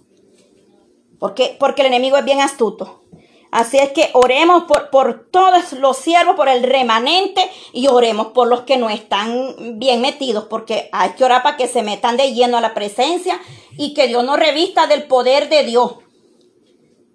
Porque, 1.20 1.56
porque 1.60 1.82
el 1.82 1.88
enemigo 1.88 2.18
es 2.18 2.26
bien 2.26 2.42
astuto. 2.42 3.03
Así 3.54 3.78
es 3.78 3.92
que 3.92 4.10
oremos 4.14 4.64
por, 4.64 4.90
por 4.90 5.28
todos 5.30 5.74
los 5.74 5.96
siervos, 5.96 6.36
por 6.36 6.50
el 6.50 6.64
remanente 6.64 7.48
y 7.72 7.88
oremos 7.88 8.30
por 8.30 8.48
los 8.48 8.62
que 8.62 8.78
no 8.78 8.90
están 8.90 9.78
bien 9.78 10.02
metidos, 10.02 10.45
porque 10.45 10.90
hay 10.92 11.12
que 11.12 11.24
orar 11.24 11.44
para 11.44 11.56
que 11.56 11.68
se 11.68 11.83
metan 11.83 12.18
de 12.18 12.33
lleno 12.33 12.57
a 12.57 12.62
la 12.62 12.74
presencia 12.74 13.40
y 13.78 13.94
que 13.94 14.07
Dios 14.07 14.24
nos 14.24 14.40
revista 14.40 14.88
del 14.88 15.04
poder 15.04 15.50
de 15.50 15.66
Dios. 15.66 15.98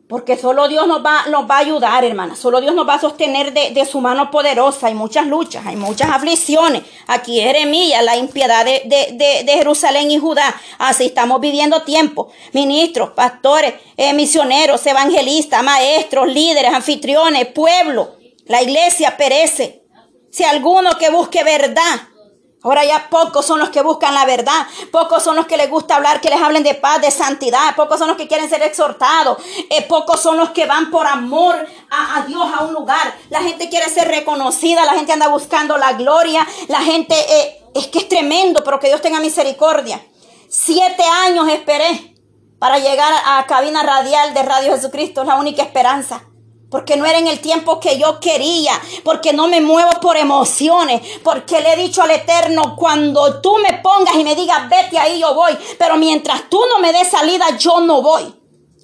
Porque 0.09 0.39
solo 0.39 0.69
Dios 0.69 0.87
nos 0.89 1.05
va, 1.05 1.27
nos 1.27 1.49
va 1.49 1.57
a 1.57 1.59
ayudar, 1.59 2.03
hermana. 2.03 2.35
Solo 2.35 2.63
Dios 2.63 2.75
nos 2.75 2.89
va 2.89 2.95
a 2.95 3.01
sostener 3.01 3.53
de, 3.53 3.85
su 3.85 4.01
mano 4.01 4.31
poderosa. 4.31 4.87
Hay 4.87 4.95
muchas 4.95 5.27
luchas, 5.27 5.67
hay 5.67 5.77
muchas 5.77 6.09
aflicciones. 6.09 6.83
Aquí 7.07 7.39
Jeremías, 7.39 8.03
la 8.03 8.17
impiedad 8.17 8.65
de, 8.65 8.81
de, 8.87 9.53
Jerusalén 9.53 10.11
y 10.11 10.19
Judá. 10.19 10.59
Así 10.79 11.07
estamos 11.07 11.43
viviendo 11.43 11.83
tiempo. 11.83 12.31
Ministros, 12.55 13.11
pastores, 13.11 13.75
eh, 13.99 14.15
misioneros, 14.15 14.87
evangelistas, 14.87 15.63
maestros, 15.63 16.27
líderes, 16.27 16.73
anfitriones, 16.73 17.47
pueblo. 17.49 18.17
La 18.47 18.63
iglesia 18.63 19.15
perece. 19.19 19.83
Si 20.31 20.43
alguno 20.43 20.97
que 20.97 21.11
busque 21.11 21.45
verdad, 21.45 22.08
Ahora 22.63 22.85
ya 22.85 23.09
pocos 23.09 23.47
son 23.47 23.61
los 23.61 23.69
que 23.69 23.83
buscan 23.83 24.15
la 24.15 24.25
verdad, 24.25 24.67
pocos 24.91 25.23
son 25.23 25.37
los 25.37 25.47
que 25.47 25.57
les 25.57 25.71
gusta 25.71 25.95
hablar, 25.95 26.21
que 26.21 26.29
les 26.29 26.41
hablen 26.41 26.65
de 26.65 26.75
paz, 26.75 27.01
de 27.01 27.13
santidad, 27.13 27.77
pocos 27.77 28.01
son 28.01 28.09
los 28.09 28.17
que 28.17 28.27
quieren 28.27 28.49
ser 28.49 28.63
exhortados, 28.63 29.39
eh, 29.71 29.83
pocos 29.83 30.21
son 30.21 30.37
los 30.37 30.51
que 30.51 30.67
van 30.67 30.91
por 30.91 31.07
amor 31.07 31.55
a, 31.91 32.23
Dios 32.27 32.45
a 32.59 32.65
un 32.65 32.75
lugar. 32.75 33.15
La 33.31 33.43
gente 33.43 33.69
quiere 33.69 33.89
ser 33.89 34.09
reconocida, 34.09 34.85
la 34.85 34.95
gente 34.95 35.13
anda 35.13 35.29
buscando 35.29 35.77
la 35.79 35.93
gloria, 35.93 36.45
la 36.67 36.81
gente 36.81 37.15
eh, 37.15 37.63
es 37.77 37.87
que 37.87 38.01
es 38.01 38.09
tremendo, 38.09 38.65
pero 38.65 38.81
que 38.81 38.89
Dios 38.89 39.01
tenga 39.01 39.21
misericordia. 39.21 40.05
Siete 40.49 41.05
años 41.27 41.49
esperé 41.49 42.17
para 42.59 42.79
llegar 42.79 43.13
a 43.25 43.47
cabina 43.47 43.85
radial 43.85 44.35
de 44.35 44.43
Radio 44.43 44.73
Jesucristo, 44.73 45.21
es 45.21 45.29
la 45.29 45.37
única 45.37 45.63
esperanza 45.63 46.28
porque 46.71 46.97
no 46.97 47.07
era 47.07 47.19
en 47.19 47.27
el 47.27 47.41
tiempo 47.41 47.81
que 47.81 47.99
yo 47.99 48.21
quería, 48.21 48.73
porque 49.05 49.33
no 49.33 49.49
me 49.49 49.61
muevo 49.61 49.91
por 50.01 50.17
emociones, 50.17 51.01
porque 51.23 51.61
le 51.61 51.73
he 51.73 51.77
dicho 51.77 52.03
al 52.03 52.11
Eterno, 52.11 52.77
cuando 52.77 53.41
tú 53.41 53.57
me 53.59 53.79
pongas 53.79 54.15
y 54.17 54.25
me 54.25 54.35
digas, 54.35 54.69
vete 54.69 54.99
ahí, 54.99 55.21
yo 55.21 55.35
voy, 55.35 55.57
pero 55.79 55.97
mientras 55.97 56.49
tú 56.51 56.61
no 56.69 56.79
me 56.81 56.93
des 56.93 57.09
salida, 57.09 57.57
yo 57.57 57.81
no 57.81 58.03
voy. 58.03 58.35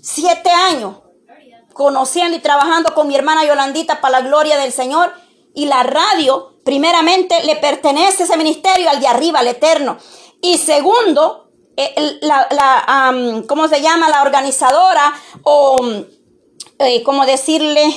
Siete 0.02 0.50
años 0.50 0.96
conociendo 1.74 2.36
y 2.36 2.40
trabajando 2.40 2.94
con 2.94 3.08
mi 3.08 3.16
hermana 3.16 3.44
Yolandita 3.44 4.00
para 4.00 4.20
la 4.20 4.26
gloria 4.26 4.56
del 4.56 4.72
Señor 4.72 5.12
y 5.54 5.66
la 5.66 5.82
radio, 5.82 6.54
primeramente, 6.64 7.44
le 7.44 7.56
pertenece 7.56 8.22
ese 8.22 8.36
ministerio 8.36 8.88
al 8.88 9.00
de 9.00 9.08
arriba, 9.08 9.40
al 9.40 9.48
Eterno. 9.48 9.98
Y 10.40 10.58
segundo, 10.58 11.50
eh, 11.76 12.18
la, 12.22 13.44
¿cómo 13.46 13.68
se 13.68 13.82
llama? 13.82 14.08
La 14.08 14.22
organizadora 14.22 15.12
o 15.42 15.76
eh, 16.84 17.02
como 17.02 17.26
decirle, 17.26 17.94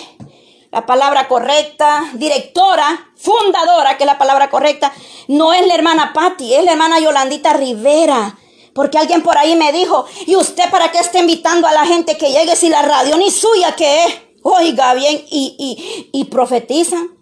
la 0.71 0.85
palabra 0.85 1.27
correcta, 1.27 2.09
directora, 2.13 3.11
fundadora, 3.15 3.97
que 3.97 4.03
es 4.03 4.07
la 4.07 4.17
palabra 4.17 4.49
correcta, 4.49 4.93
no 5.27 5.53
es 5.53 5.65
la 5.65 5.75
hermana 5.75 6.11
Patti, 6.13 6.53
es 6.53 6.63
la 6.63 6.71
hermana 6.71 6.99
Yolandita 6.99 7.53
Rivera. 7.53 8.37
Porque 8.73 8.97
alguien 8.97 9.23
por 9.23 9.37
ahí 9.37 9.55
me 9.55 9.71
dijo, 9.71 10.05
¿y 10.27 10.35
usted 10.35 10.69
para 10.69 10.91
qué 10.91 10.99
está 10.99 11.19
invitando 11.19 11.67
a 11.67 11.71
la 11.71 11.85
gente 11.85 12.17
que 12.17 12.31
llegue 12.31 12.55
si 12.55 12.69
la 12.69 12.83
radio 12.83 13.17
ni 13.17 13.31
suya 13.31 13.75
que 13.75 14.05
es? 14.05 14.13
Oiga 14.43 14.93
bien, 14.93 15.25
y, 15.29 15.55
y, 15.57 16.09
y 16.13 16.25
profetizan, 16.25 17.17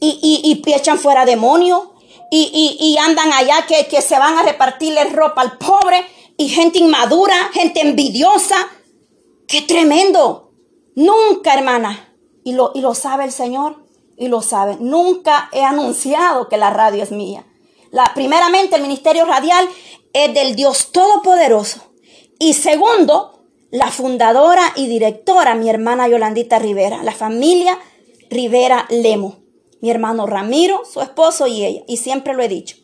y, 0.00 0.62
y, 0.64 0.72
echan 0.72 0.98
fuera 0.98 1.24
demonios, 1.24 1.80
y, 2.30 2.96
andan 3.00 3.32
allá 3.32 3.64
que, 3.66 3.86
que 3.86 4.02
se 4.02 4.18
van 4.18 4.36
a 4.36 4.42
repartirle 4.42 5.04
ropa 5.04 5.40
al 5.40 5.56
pobre, 5.56 6.04
y 6.36 6.48
gente 6.48 6.78
inmadura, 6.78 7.50
gente 7.52 7.80
envidiosa. 7.80 8.56
¡Qué 9.48 9.62
tremendo! 9.62 10.47
Nunca, 10.98 11.54
hermana, 11.54 12.12
y 12.42 12.54
lo, 12.54 12.72
y 12.74 12.80
lo 12.80 12.92
sabe 12.92 13.22
el 13.22 13.30
Señor, 13.30 13.76
y 14.16 14.26
lo 14.26 14.42
sabe, 14.42 14.78
nunca 14.80 15.48
he 15.52 15.62
anunciado 15.62 16.48
que 16.48 16.56
la 16.56 16.70
radio 16.70 17.04
es 17.04 17.12
mía. 17.12 17.46
La, 17.92 18.02
primeramente, 18.16 18.74
el 18.74 18.82
ministerio 18.82 19.24
radial 19.24 19.68
es 20.12 20.34
del 20.34 20.56
Dios 20.56 20.90
Todopoderoso. 20.90 21.92
Y 22.40 22.54
segundo, 22.54 23.44
la 23.70 23.92
fundadora 23.92 24.72
y 24.74 24.88
directora, 24.88 25.54
mi 25.54 25.70
hermana 25.70 26.08
Yolandita 26.08 26.58
Rivera, 26.58 27.04
la 27.04 27.12
familia 27.12 27.78
Rivera 28.28 28.84
Lemo, 28.90 29.36
mi 29.80 29.92
hermano 29.92 30.26
Ramiro, 30.26 30.82
su 30.84 31.00
esposo 31.00 31.46
y 31.46 31.64
ella. 31.64 31.82
Y 31.86 31.98
siempre 31.98 32.34
lo 32.34 32.42
he 32.42 32.48
dicho. 32.48 32.76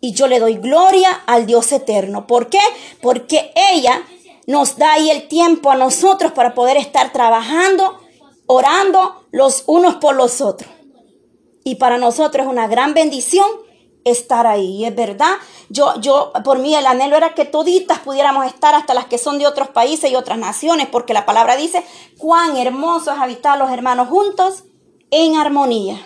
Y 0.00 0.12
yo 0.12 0.26
le 0.26 0.38
doy 0.38 0.54
gloria 0.54 1.10
al 1.26 1.44
Dios 1.44 1.70
eterno. 1.72 2.26
¿Por 2.26 2.48
qué? 2.48 2.60
Porque 3.02 3.52
ella 3.74 4.02
nos 4.48 4.78
da 4.78 4.94
ahí 4.94 5.10
el 5.10 5.28
tiempo 5.28 5.70
a 5.70 5.76
nosotros 5.76 6.32
para 6.32 6.54
poder 6.54 6.78
estar 6.78 7.12
trabajando, 7.12 8.00
orando 8.46 9.26
los 9.30 9.64
unos 9.66 9.96
por 9.96 10.16
los 10.16 10.40
otros. 10.40 10.70
Y 11.64 11.74
para 11.74 11.98
nosotros 11.98 12.46
es 12.46 12.50
una 12.50 12.66
gran 12.66 12.94
bendición 12.94 13.46
estar 14.06 14.46
ahí. 14.46 14.78
Y 14.78 14.84
es 14.86 14.96
verdad, 14.96 15.34
yo, 15.68 16.00
yo, 16.00 16.32
por 16.44 16.60
mí 16.60 16.74
el 16.74 16.86
anhelo 16.86 17.14
era 17.14 17.34
que 17.34 17.44
toditas 17.44 17.98
pudiéramos 17.98 18.46
estar, 18.46 18.74
hasta 18.74 18.94
las 18.94 19.04
que 19.04 19.18
son 19.18 19.38
de 19.38 19.46
otros 19.46 19.68
países 19.68 20.10
y 20.10 20.16
otras 20.16 20.38
naciones, 20.38 20.88
porque 20.90 21.12
la 21.12 21.26
palabra 21.26 21.54
dice, 21.54 21.84
cuán 22.16 22.56
hermoso 22.56 23.12
es 23.12 23.18
habitar 23.18 23.58
los 23.58 23.70
hermanos 23.70 24.08
juntos 24.08 24.64
en 25.10 25.36
armonía. 25.36 26.00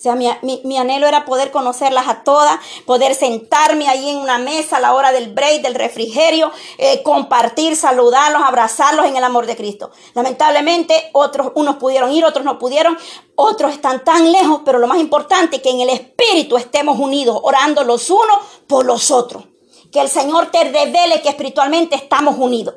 O 0.00 0.02
sea, 0.02 0.14
mi, 0.14 0.78
anhelo 0.78 1.06
era 1.06 1.26
poder 1.26 1.50
conocerlas 1.50 2.08
a 2.08 2.24
todas, 2.24 2.58
poder 2.86 3.14
sentarme 3.14 3.86
ahí 3.86 4.08
en 4.08 4.16
una 4.16 4.38
mesa 4.38 4.78
a 4.78 4.80
la 4.80 4.94
hora 4.94 5.12
del 5.12 5.34
break, 5.34 5.60
del 5.60 5.74
refrigerio, 5.74 6.50
eh, 6.78 7.02
compartir, 7.02 7.76
saludarlos, 7.76 8.40
abrazarlos 8.42 9.04
en 9.04 9.18
el 9.18 9.24
amor 9.24 9.44
de 9.44 9.56
Cristo. 9.56 9.90
Lamentablemente, 10.14 11.10
otros, 11.12 11.52
unos 11.54 11.76
pudieron 11.76 12.10
ir, 12.12 12.24
otros 12.24 12.46
no 12.46 12.58
pudieron, 12.58 12.96
otros 13.34 13.74
están 13.74 14.02
tan 14.02 14.32
lejos, 14.32 14.62
pero 14.64 14.78
lo 14.78 14.86
más 14.86 15.00
importante 15.00 15.56
es 15.56 15.62
que 15.62 15.68
en 15.68 15.80
el 15.80 15.90
Espíritu 15.90 16.56
estemos 16.56 16.98
unidos, 16.98 17.38
orando 17.42 17.84
los 17.84 18.08
unos 18.08 18.38
por 18.66 18.86
los 18.86 19.10
otros. 19.10 19.44
Que 19.92 20.00
el 20.00 20.08
Señor 20.08 20.50
te 20.50 20.64
revele 20.64 21.20
que 21.20 21.28
espiritualmente 21.28 21.94
estamos 21.94 22.38
unidos 22.38 22.76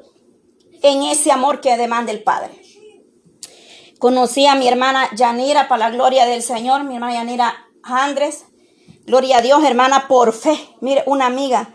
en 0.82 1.04
ese 1.04 1.32
amor 1.32 1.62
que 1.62 1.78
demanda 1.78 2.12
el 2.12 2.22
Padre. 2.22 2.63
Conocí 4.04 4.46
a 4.48 4.56
mi 4.56 4.68
hermana 4.68 5.10
Yanira 5.16 5.70
para 5.70 5.88
la 5.88 5.96
gloria 5.96 6.26
del 6.26 6.44
Señor, 6.44 6.84
mi 6.84 6.96
hermana 6.96 7.14
Yanira 7.14 7.70
Andrés. 7.84 8.48
Gloria 9.06 9.38
a 9.38 9.42
Dios, 9.42 9.64
hermana, 9.64 10.10
por 10.10 10.34
fe. 10.34 10.60
Mire, 10.82 11.04
una 11.06 11.26
amiga. 11.26 11.74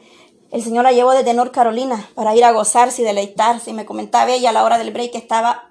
El 0.50 0.62
Señor 0.62 0.84
la 0.84 0.92
llevó 0.92 1.12
desde 1.12 1.32
North 1.32 1.54
Carolina 1.54 2.06
para 2.14 2.36
ir 2.36 2.44
a 2.44 2.52
gozarse 2.52 3.00
y 3.00 3.06
deleitarse. 3.06 3.72
Me 3.72 3.86
comentaba 3.86 4.30
ella 4.30 4.50
a 4.50 4.52
la 4.52 4.64
hora 4.64 4.76
del 4.76 4.92
break 4.92 5.12
que 5.12 5.16
estaba, 5.16 5.70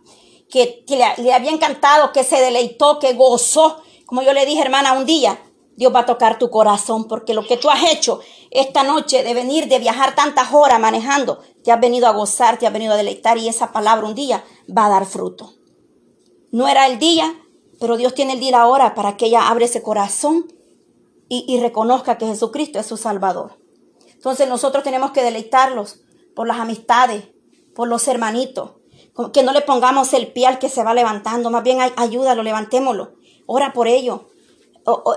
que, 0.49 0.83
le, 0.87 1.23
le 1.23 1.31
había 1.31 1.51
encantado, 1.51 2.11
que 2.11 2.23
se 2.23 2.41
deleitó, 2.41 2.97
que 2.97 3.13
gozó. 3.13 3.79
Como 4.07 4.23
yo 4.23 4.33
le 4.33 4.47
dije, 4.47 4.63
hermana, 4.63 4.93
un 4.93 5.05
día 5.05 5.39
Dios 5.75 5.93
va 5.93 5.99
a 5.99 6.05
tocar 6.07 6.39
tu 6.39 6.49
corazón 6.49 7.07
porque 7.07 7.35
lo 7.35 7.45
que 7.45 7.57
tú 7.57 7.69
has 7.69 7.83
hecho 7.93 8.19
esta 8.49 8.81
noche 8.81 9.21
de 9.21 9.35
venir, 9.35 9.67
de 9.67 9.77
viajar 9.77 10.15
tantas 10.15 10.51
horas 10.51 10.79
manejando, 10.79 11.39
te 11.63 11.71
has 11.71 11.79
venido 11.79 12.07
a 12.07 12.13
gozar, 12.13 12.57
te 12.57 12.65
has 12.65 12.73
venido 12.73 12.93
a 12.93 12.97
deleitar 12.97 13.37
y 13.37 13.47
esa 13.47 13.71
palabra 13.71 14.07
un 14.07 14.15
día 14.15 14.43
va 14.75 14.87
a 14.87 14.89
dar 14.89 15.05
fruto. 15.05 15.56
No 16.51 16.67
era 16.67 16.87
el 16.87 16.99
día, 16.99 17.33
pero 17.79 17.97
Dios 17.97 18.13
tiene 18.13 18.33
el 18.33 18.39
día 18.39 18.61
ahora 18.61 18.95
para 18.95 19.17
que 19.17 19.25
ella 19.25 19.47
abra 19.47 19.65
ese 19.65 19.81
corazón 19.81 20.45
y, 21.29 21.59
reconozca 21.59 22.17
que 22.17 22.25
Jesucristo 22.25 22.79
es 22.79 22.85
su 22.85 22.95
Salvador. 22.95 23.59
Entonces 24.13 24.47
nosotros 24.47 24.83
tenemos 24.83 25.11
que 25.11 25.23
deleitarlos 25.23 25.99
por 26.35 26.47
las 26.47 26.57
amistades, 26.57 27.25
por 27.75 27.89
los 27.89 28.07
hermanitos, 28.07 28.71
que 29.33 29.43
no 29.43 29.51
le 29.51 29.61
pongamos 29.61 30.13
el 30.13 30.31
pie 30.31 30.47
al 30.47 30.59
que 30.59 30.69
se 30.69 30.83
va 30.83 30.93
levantando, 30.93 31.49
más 31.49 31.63
bien 31.63 31.79
ayúdalo, 31.97 32.43
levantémoslo, 32.43 33.15
ora 33.45 33.73
por 33.73 33.87
ello, 33.87 34.29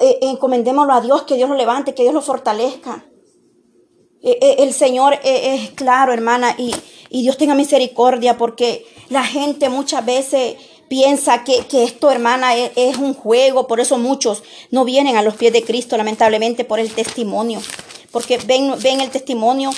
eh, 0.01 0.19
encomendémoslo 0.23 0.93
a 0.93 1.01
Dios, 1.01 1.23
que 1.23 1.37
Dios 1.37 1.49
lo 1.49 1.55
levante, 1.55 1.95
que 1.95 2.03
Dios 2.03 2.15
lo 2.15 2.23
fortalezca. 2.23 3.05
Eh, 4.23 4.39
eh, 4.41 4.57
el 4.59 4.73
Señor 4.73 5.19
es 5.23 5.71
claro, 5.71 6.13
hermana, 6.13 6.55
y, 6.59 6.75
y 7.09 7.23
Dios 7.23 7.37
tenga 7.37 7.55
misericordia 7.55 8.37
porque 8.37 8.85
la 9.11 9.23
gente 9.25 9.69
muchas 9.69 10.05
veces 10.05 10.57
piensa 10.91 11.45
que, 11.45 11.65
esto, 11.85 12.11
hermana, 12.11 12.57
es, 12.57 12.73
es, 12.75 12.97
un 12.97 13.15
juego, 13.15 13.69
por 13.69 13.79
eso 13.79 13.97
muchos 13.97 14.43
no 14.73 14.85
vienen 14.85 15.17
a 15.17 15.23
los 15.23 15.37
pies 15.37 15.53
de 15.53 15.63
Cristo, 15.63 15.97
lamentablemente, 15.97 16.65
por 16.65 16.81
el 16.81 16.91
testimonio, 16.91 17.63
porque 18.11 18.39
ven, 18.39 18.75
ven 18.83 19.01
el 19.01 19.09
testimonio 19.09 19.71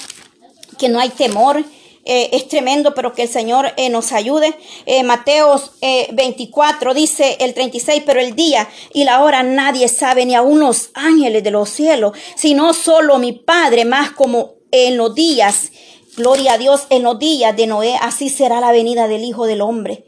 que 0.78 0.88
no 0.88 0.99
hay 0.99 1.11
temor. 1.11 1.62
Eh, 2.04 2.31
es 2.33 2.49
tremendo, 2.49 2.95
pero 2.95 3.12
que 3.12 3.23
el 3.23 3.28
Señor 3.28 3.75
eh, 3.76 3.90
nos 3.90 4.11
ayude. 4.11 4.57
Eh, 4.87 5.04
Mateos 5.04 5.73
24 5.81 6.95
dice 6.95 7.37
el 7.40 7.54
36, 7.54 8.02
pero 8.04 8.19
el 8.19 8.35
día 8.35 8.69
y 8.92 9.04
la 9.04 9.23
hora 9.23 9.45
nadie 9.45 9.87
sabe, 9.87 10.25
ni 10.26 10.35
aun 10.35 10.59
los 10.61 10.90
ángeles 10.95 11.45
de 11.45 11.52
los 11.52 11.69
cielos, 11.69 12.16
sino 12.35 12.73
solo 12.73 13.19
mi 13.19 13.33
Padre, 13.33 13.85
más 13.85 14.12
como 14.12 14.54
en 14.73 14.97
los 14.97 15.14
días, 15.14 15.71
gloria 16.16 16.54
a 16.54 16.59
Dios, 16.59 16.87
en 16.88 17.02
los 17.04 17.19
días 17.19 17.54
de 17.54 17.66
Noé, 17.69 17.97
así 18.00 18.31
será 18.31 18.61
la 18.61 18.73
venida 18.73 19.07
del 19.07 19.25
Hijo 19.25 19.47
del 19.47 19.61
Hombre. 19.61 20.07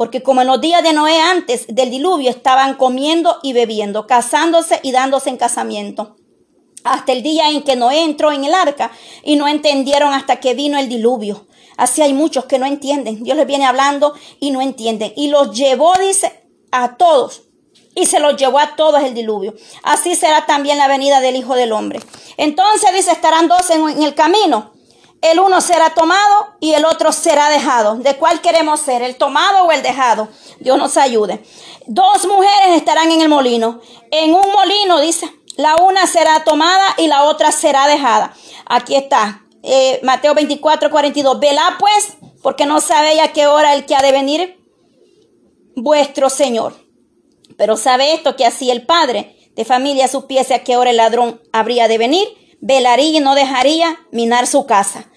Porque 0.00 0.22
como 0.22 0.40
en 0.40 0.46
los 0.46 0.62
días 0.62 0.82
de 0.82 0.94
Noé 0.94 1.20
antes 1.20 1.66
del 1.68 1.90
diluvio 1.90 2.30
estaban 2.30 2.76
comiendo 2.76 3.38
y 3.42 3.52
bebiendo, 3.52 4.06
casándose 4.06 4.80
y 4.82 4.92
dándose 4.92 5.28
en 5.28 5.36
casamiento. 5.36 6.16
Hasta 6.84 7.12
el 7.12 7.22
día 7.22 7.50
en 7.50 7.62
que 7.64 7.76
Noé 7.76 8.04
entró 8.04 8.32
en 8.32 8.46
el 8.46 8.54
arca 8.54 8.90
y 9.22 9.36
no 9.36 9.46
entendieron 9.46 10.14
hasta 10.14 10.40
que 10.40 10.54
vino 10.54 10.78
el 10.78 10.88
diluvio. 10.88 11.46
Así 11.76 12.00
hay 12.00 12.14
muchos 12.14 12.46
que 12.46 12.58
no 12.58 12.64
entienden. 12.64 13.22
Dios 13.22 13.36
les 13.36 13.46
viene 13.46 13.66
hablando 13.66 14.14
y 14.40 14.52
no 14.52 14.62
entienden. 14.62 15.12
Y 15.16 15.28
los 15.28 15.54
llevó, 15.54 15.92
dice, 15.98 16.48
a 16.72 16.96
todos. 16.96 17.42
Y 17.94 18.06
se 18.06 18.20
los 18.20 18.38
llevó 18.38 18.58
a 18.58 18.76
todos 18.76 19.02
el 19.02 19.12
diluvio. 19.12 19.54
Así 19.82 20.14
será 20.14 20.46
también 20.46 20.78
la 20.78 20.88
venida 20.88 21.20
del 21.20 21.36
Hijo 21.36 21.56
del 21.56 21.72
Hombre. 21.72 22.00
Entonces 22.38 22.90
dice, 22.94 23.12
estarán 23.12 23.48
dos 23.48 23.68
en 23.68 24.02
el 24.02 24.14
camino 24.14 24.79
el 25.22 25.38
uno 25.38 25.60
será 25.60 25.90
tomado 25.94 26.56
y 26.60 26.72
el 26.72 26.84
otro 26.84 27.12
será 27.12 27.48
dejado. 27.48 27.96
¿De 27.96 28.16
cuál 28.16 28.40
queremos 28.40 28.80
ser? 28.80 29.02
¿El 29.02 29.16
tomado 29.16 29.64
o 29.64 29.72
el 29.72 29.82
dejado? 29.82 30.28
Dios 30.60 30.78
nos 30.78 30.96
ayude. 30.96 31.42
Dos 31.86 32.26
mujeres 32.26 32.76
estarán 32.76 33.10
en 33.10 33.20
el 33.20 33.28
molino. 33.28 33.80
En 34.10 34.34
un 34.34 34.50
molino, 34.52 35.00
dice, 35.00 35.30
la 35.56 35.76
una 35.76 36.06
será 36.06 36.44
tomada 36.44 36.94
y 36.96 37.06
la 37.06 37.24
otra 37.24 37.52
será 37.52 37.86
dejada. 37.86 38.34
Aquí 38.66 38.94
está, 38.96 39.44
eh, 39.62 40.00
Mateo 40.02 40.34
24, 40.34 40.90
42. 40.90 41.38
Velá 41.38 41.76
pues, 41.78 42.16
porque 42.42 42.64
no 42.64 42.80
sabéis 42.80 43.20
a 43.20 43.32
qué 43.32 43.46
hora 43.46 43.74
el 43.74 43.84
que 43.84 43.94
ha 43.94 44.02
de 44.02 44.12
venir 44.12 44.58
vuestro 45.76 46.30
Señor. 46.30 46.74
Pero 47.58 47.76
sabe 47.76 48.14
esto, 48.14 48.36
que 48.36 48.46
así 48.46 48.70
el 48.70 48.86
Padre 48.86 49.36
de 49.54 49.64
familia 49.64 50.08
supiese 50.08 50.54
a 50.54 50.64
qué 50.64 50.76
hora 50.76 50.90
el 50.90 50.96
ladrón 50.96 51.42
habría 51.52 51.88
de 51.88 51.98
venir, 51.98 52.26
velaría 52.60 53.18
y 53.18 53.20
no 53.20 53.34
dejaría 53.34 53.98
minar 54.12 54.46
su 54.46 54.64
casa. 54.64 55.09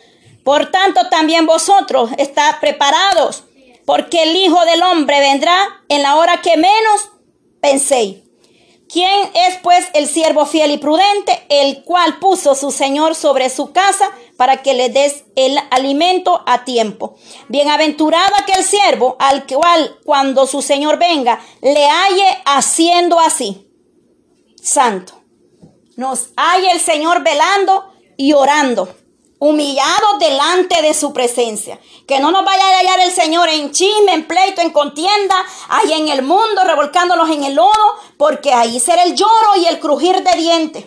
Por 0.44 0.72
tanto, 0.72 1.08
también 1.10 1.46
vosotros 1.46 2.10
estad 2.18 2.60
preparados, 2.60 3.46
porque 3.86 4.24
el 4.24 4.36
Hijo 4.36 4.64
del 4.66 4.84
Hombre 4.84 5.20
vendrá 5.20 5.58
en 5.90 6.04
la 6.04 6.16
hora 6.16 6.42
que 6.42 6.58
menos 6.58 7.10
penséis. 7.62 8.18
¿Quién 8.92 9.32
es 9.34 9.58
pues 9.64 9.88
el 9.94 10.08
siervo 10.08 10.46
fiel 10.46 10.70
y 10.72 10.78
prudente, 10.78 11.44
el 11.50 11.84
cual 11.84 12.20
puso 12.20 12.54
su 12.54 12.70
Señor 12.70 13.16
sobre 13.16 13.50
su 13.50 13.72
casa 13.72 14.12
para 14.38 14.62
que 14.62 14.76
le 14.76 14.90
des 14.90 15.24
el 15.36 15.58
alimento 15.72 16.44
a 16.46 16.64
tiempo? 16.64 17.16
Bienaventurado 17.48 18.36
aquel 18.36 18.64
siervo 18.64 19.16
al 19.18 19.48
cual 19.48 19.98
cuando 20.06 20.46
su 20.46 20.62
Señor 20.62 21.00
venga 21.00 21.40
le 21.62 21.88
halle 21.88 22.44
haciendo 22.46 23.20
así. 23.20 23.68
Santo. 24.62 25.14
Nos 25.96 26.30
halle 26.36 26.72
el 26.72 26.80
Señor 26.80 27.24
velando 27.24 27.92
y 28.16 28.34
orando 28.34 28.94
humillados 29.44 30.20
delante 30.20 30.82
de 30.82 30.94
su 30.94 31.12
presencia. 31.12 31.78
Que 32.08 32.22
no 32.22 32.32
nos 32.32 32.46
vaya 32.46 32.64
a 32.64 32.80
hallar 32.80 33.00
el 33.02 33.12
Señor 33.12 33.50
en 33.50 33.72
chisme, 33.72 34.14
en 34.14 34.26
pleito, 34.26 34.62
en 34.62 34.70
contienda, 34.70 35.36
ahí 35.68 35.92
en 35.92 36.08
el 36.08 36.22
mundo, 36.22 36.64
revolcándolos 36.64 37.30
en 37.30 37.44
el 37.44 37.56
lodo, 37.56 37.98
porque 38.18 38.54
ahí 38.54 38.80
será 38.80 39.04
el 39.04 39.16
lloro 39.16 39.58
y 39.58 39.66
el 39.66 39.82
crujir 39.82 40.24
de 40.24 40.36
dientes. 40.38 40.86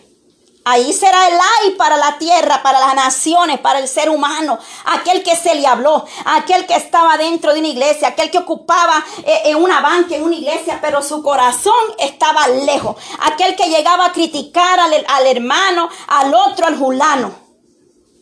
Ahí 0.64 0.92
será 0.94 1.28
el 1.28 1.34
ay 1.34 1.70
para 1.72 1.98
la 1.98 2.16
tierra, 2.18 2.62
para 2.62 2.80
las 2.80 2.94
naciones, 2.94 3.60
para 3.60 3.78
el 3.78 3.86
ser 3.86 4.08
humano. 4.08 4.58
Aquel 4.86 5.22
que 5.22 5.36
se 5.36 5.54
le 5.54 5.66
habló, 5.66 6.06
aquel 6.25 6.66
que 6.66 6.75
estaba 6.75 7.18
dentro 7.18 7.52
de 7.52 7.60
una 7.60 7.68
iglesia, 7.68 8.08
aquel 8.08 8.30
que 8.30 8.38
ocupaba 8.38 9.04
eh, 9.25 9.42
en 9.44 9.62
una 9.62 9.80
banca, 9.80 10.16
en 10.16 10.25
una 10.25 10.34
iglesia, 10.34 10.78
pero 10.80 11.02
su 11.02 11.22
corazón 11.22 11.75
estaba 11.98 12.48
lejos. 12.48 12.96
Aquel 13.20 13.54
que 13.54 13.68
llegaba 13.68 14.06
a 14.06 14.12
criticar 14.12 14.80
al, 14.80 15.26
hermano, 15.26 15.90
al 16.08 16.34
otro, 16.34 16.66
al 16.66 16.78
julano. 16.78 17.45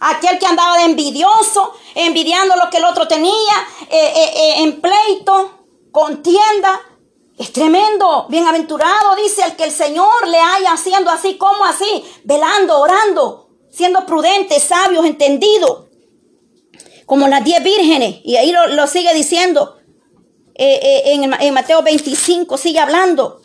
Aquel 0.06 0.38
que 0.38 0.46
andaba 0.46 0.76
de 0.76 0.84
envidioso, 0.84 1.72
envidiando 1.94 2.56
lo 2.56 2.68
que 2.68 2.76
el 2.76 2.84
otro 2.84 3.08
tenía, 3.08 3.54
eh, 3.90 4.12
eh, 4.16 4.54
en 4.58 4.82
pleito, 4.82 5.64
contienda. 5.90 6.78
Es 7.38 7.52
tremendo, 7.52 8.26
bienaventurado, 8.28 9.16
dice 9.16 9.42
el 9.44 9.56
que 9.56 9.64
el 9.64 9.72
Señor 9.72 10.28
le 10.28 10.38
haya 10.38 10.72
haciendo 10.72 11.10
así, 11.10 11.38
como 11.38 11.64
así, 11.64 12.04
velando, 12.22 12.80
orando, 12.80 13.48
siendo 13.70 14.04
prudentes, 14.04 14.62
sabios, 14.62 15.06
entendidos, 15.06 15.86
como 17.06 17.26
las 17.26 17.42
diez 17.42 17.64
vírgenes. 17.64 18.16
Y 18.24 18.36
ahí 18.36 18.52
lo, 18.52 18.86
sigue 18.86 19.14
diciendo 19.14 19.78
eh, 20.54 20.80
eh, 20.82 21.36
en, 21.40 21.54
Mateo 21.54 21.82
25, 21.82 22.58
sigue 22.58 22.78
hablando, 22.78 23.40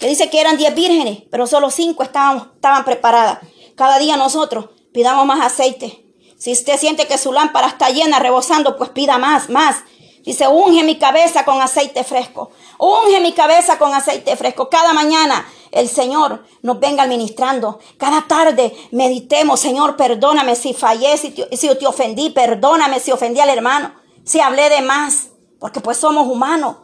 que 0.00 0.08
dice 0.08 0.28
que 0.28 0.40
eran 0.40 0.56
diez 0.56 0.74
vírgenes, 0.74 1.22
pero 1.30 1.46
solo 1.46 1.70
cinco 1.70 2.02
estaban 2.02 2.84
preparadas. 2.84 3.38
Cada 3.76 3.98
día 4.00 4.16
nosotros 4.16 4.70
pidamos 4.92 5.26
más 5.26 5.40
aceite. 5.40 6.04
Si 6.38 6.52
usted 6.52 6.78
siente 6.78 7.06
que 7.06 7.18
su 7.18 7.32
lámpara 7.32 7.68
está 7.68 7.90
llena, 7.90 8.18
rebosando, 8.18 8.76
pues 8.76 8.90
pida 8.90 9.18
más, 9.18 9.50
más. 9.50 9.84
Dice, 10.24 10.48
unge 10.48 10.82
mi 10.84 10.98
cabeza 10.98 11.44
con 11.44 11.60
aceite 11.60 12.04
fresco. 12.04 12.50
Unge 12.78 13.20
mi 13.20 13.32
cabeza 13.32 13.78
con 13.78 13.92
aceite 13.94 14.36
fresco. 14.36 14.68
Cada 14.68 14.92
mañana 14.92 15.46
el 15.70 15.88
Señor 15.88 16.44
nos 16.62 16.80
venga 16.80 17.02
administrando. 17.04 17.78
Cada 17.96 18.22
tarde 18.22 18.74
meditemos, 18.90 19.60
Señor, 19.60 19.96
perdóname 19.96 20.56
si 20.56 20.74
fallé, 20.74 21.16
si 21.16 21.30
te, 21.30 21.56
si 21.56 21.74
te 21.74 21.86
ofendí, 21.86 22.30
perdóname 22.30 23.00
si 23.00 23.12
ofendí 23.12 23.40
al 23.40 23.48
hermano, 23.48 23.94
si 24.24 24.40
hablé 24.40 24.68
de 24.68 24.82
más, 24.82 25.28
porque 25.58 25.80
pues 25.80 25.98
somos 25.98 26.26
humanos. 26.26 26.76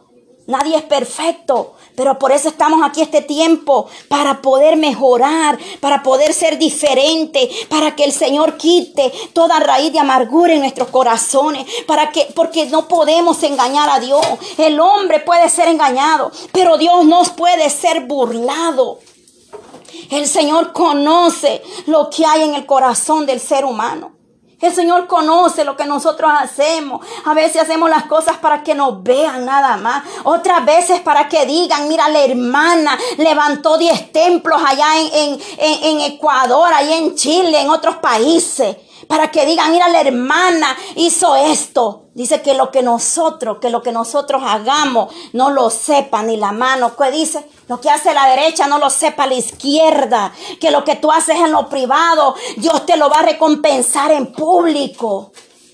Nadie 0.47 0.77
es 0.77 0.83
perfecto, 0.83 1.73
pero 1.93 2.17
por 2.17 2.31
eso 2.31 2.47
estamos 2.47 2.81
aquí 2.81 3.01
este 3.01 3.21
tiempo, 3.21 3.87
para 4.07 4.41
poder 4.41 4.77
mejorar, 4.77 5.59
para 5.81 6.01
poder 6.03 6.33
ser 6.33 6.57
diferente, 6.57 7.49
para 7.69 7.97
que 7.97 8.05
el 8.05 8.13
Señor 8.13 8.55
quite 8.55 9.11
toda 9.33 9.59
raíz 9.59 9.91
de 9.91 9.99
amargura 9.99 10.53
en 10.53 10.61
nuestros 10.61 10.87
corazones, 10.87 11.67
para 11.85 12.11
que, 12.11 12.27
porque 12.33 12.65
no 12.67 12.87
podemos 12.87 13.43
engañar 13.43 13.89
a 13.89 13.99
Dios. 13.99 14.25
El 14.57 14.79
hombre 14.79 15.19
puede 15.19 15.49
ser 15.49 15.67
engañado, 15.67 16.31
pero 16.53 16.77
Dios 16.77 17.03
no 17.03 17.23
puede 17.35 17.69
ser 17.69 18.05
burlado. 18.05 18.99
El 20.09 20.27
Señor 20.27 20.71
conoce 20.71 21.61
lo 21.87 22.09
que 22.09 22.25
hay 22.25 22.43
en 22.43 22.55
el 22.55 22.65
corazón 22.65 23.25
del 23.25 23.41
ser 23.41 23.65
humano. 23.65 24.16
El 24.59 24.73
Señor 24.73 25.05
conoce 25.05 25.63
lo 25.63 25.77
que 25.77 25.85
nosotros 25.85 26.31
hacemos. 26.35 27.05
A 27.25 27.35
veces 27.35 27.61
hacemos 27.61 27.91
las 27.91 28.05
cosas 28.05 28.37
para 28.37 28.63
que 28.63 28.73
nos 28.73 29.03
vean 29.03 29.45
nada 29.45 29.77
más. 29.77 30.03
Otras 30.23 30.65
veces 30.65 30.99
para 31.01 31.29
que 31.29 31.45
digan, 31.45 31.87
mira, 31.87 32.09
la 32.09 32.23
hermana 32.23 32.97
levantó 33.17 33.77
10 33.77 34.11
templos 34.11 34.59
allá 34.65 34.99
en, 34.99 35.39
en, 35.59 35.83
en, 35.83 36.01
Ecuador, 36.01 36.73
allá 36.73 36.97
en 36.97 37.13
Chile, 37.15 37.61
en 37.61 37.69
otros 37.69 37.97
países 37.97 38.77
para 39.07 39.31
que 39.31 39.45
digan, 39.45 39.71
mira, 39.71 39.87
la 39.89 40.01
hermana 40.01 40.75
hizo 40.95 41.35
esto. 41.35 42.05
Dice 42.13 42.41
que 42.41 42.55
lo 42.55 42.71
que 42.71 42.81
nosotros, 42.81 43.59
que 43.59 43.69
lo 43.69 43.83
que 43.83 43.91
nosotros 43.91 44.41
hagamos, 44.43 45.13
no 45.33 45.51
lo 45.51 45.69
sepa 45.69 46.23
ni 46.23 46.37
la 46.37 46.51
mano. 46.51 46.95
¿Qué 46.95 47.11
dice? 47.11 47.47
Lo 47.67 47.79
que 47.79 47.91
hace 47.91 48.13
la 48.13 48.27
derecha 48.27 48.67
no 48.67 48.79
lo 48.79 48.89
sepa 48.89 49.27
la 49.27 49.35
izquierda. 49.35 50.33
Que 50.59 50.71
lo 50.71 50.83
que 50.83 50.95
tú 50.95 51.11
haces 51.11 51.35
en 51.35 51.51
lo 51.51 51.69
privado, 51.69 52.35
Dios 52.57 52.85
te 52.85 52.97
lo 52.97 53.09
va 53.09 53.19
a 53.19 53.23
recompensar 53.23 54.11
en 54.11 54.33
público. 54.33 55.31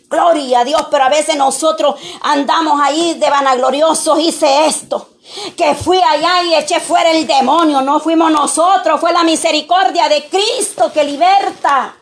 Gloria 0.10 0.60
a 0.60 0.66
Dios, 0.66 0.86
pero 0.92 1.06
a 1.06 1.10
veces 1.10 1.38
nosotros 1.38 1.96
andamos 2.22 2.80
ahí 2.82 3.16
de 3.16 3.30
vanagloriosos, 3.30 4.20
hice 4.20 4.68
esto 4.68 5.08
que 5.56 5.74
fui 5.74 6.00
allá 6.02 6.44
y 6.44 6.56
eché 6.56 6.80
fuera 6.80 7.12
el 7.12 7.26
demonio. 7.26 7.82
No 7.82 8.00
fuimos 8.00 8.32
nosotros, 8.32 9.00
fue 9.00 9.14
la 9.14 9.24
misericordia 9.24 10.10
de 10.10 10.26
Cristo 10.26 10.92
que 10.94 11.04
liberta. 11.04 11.96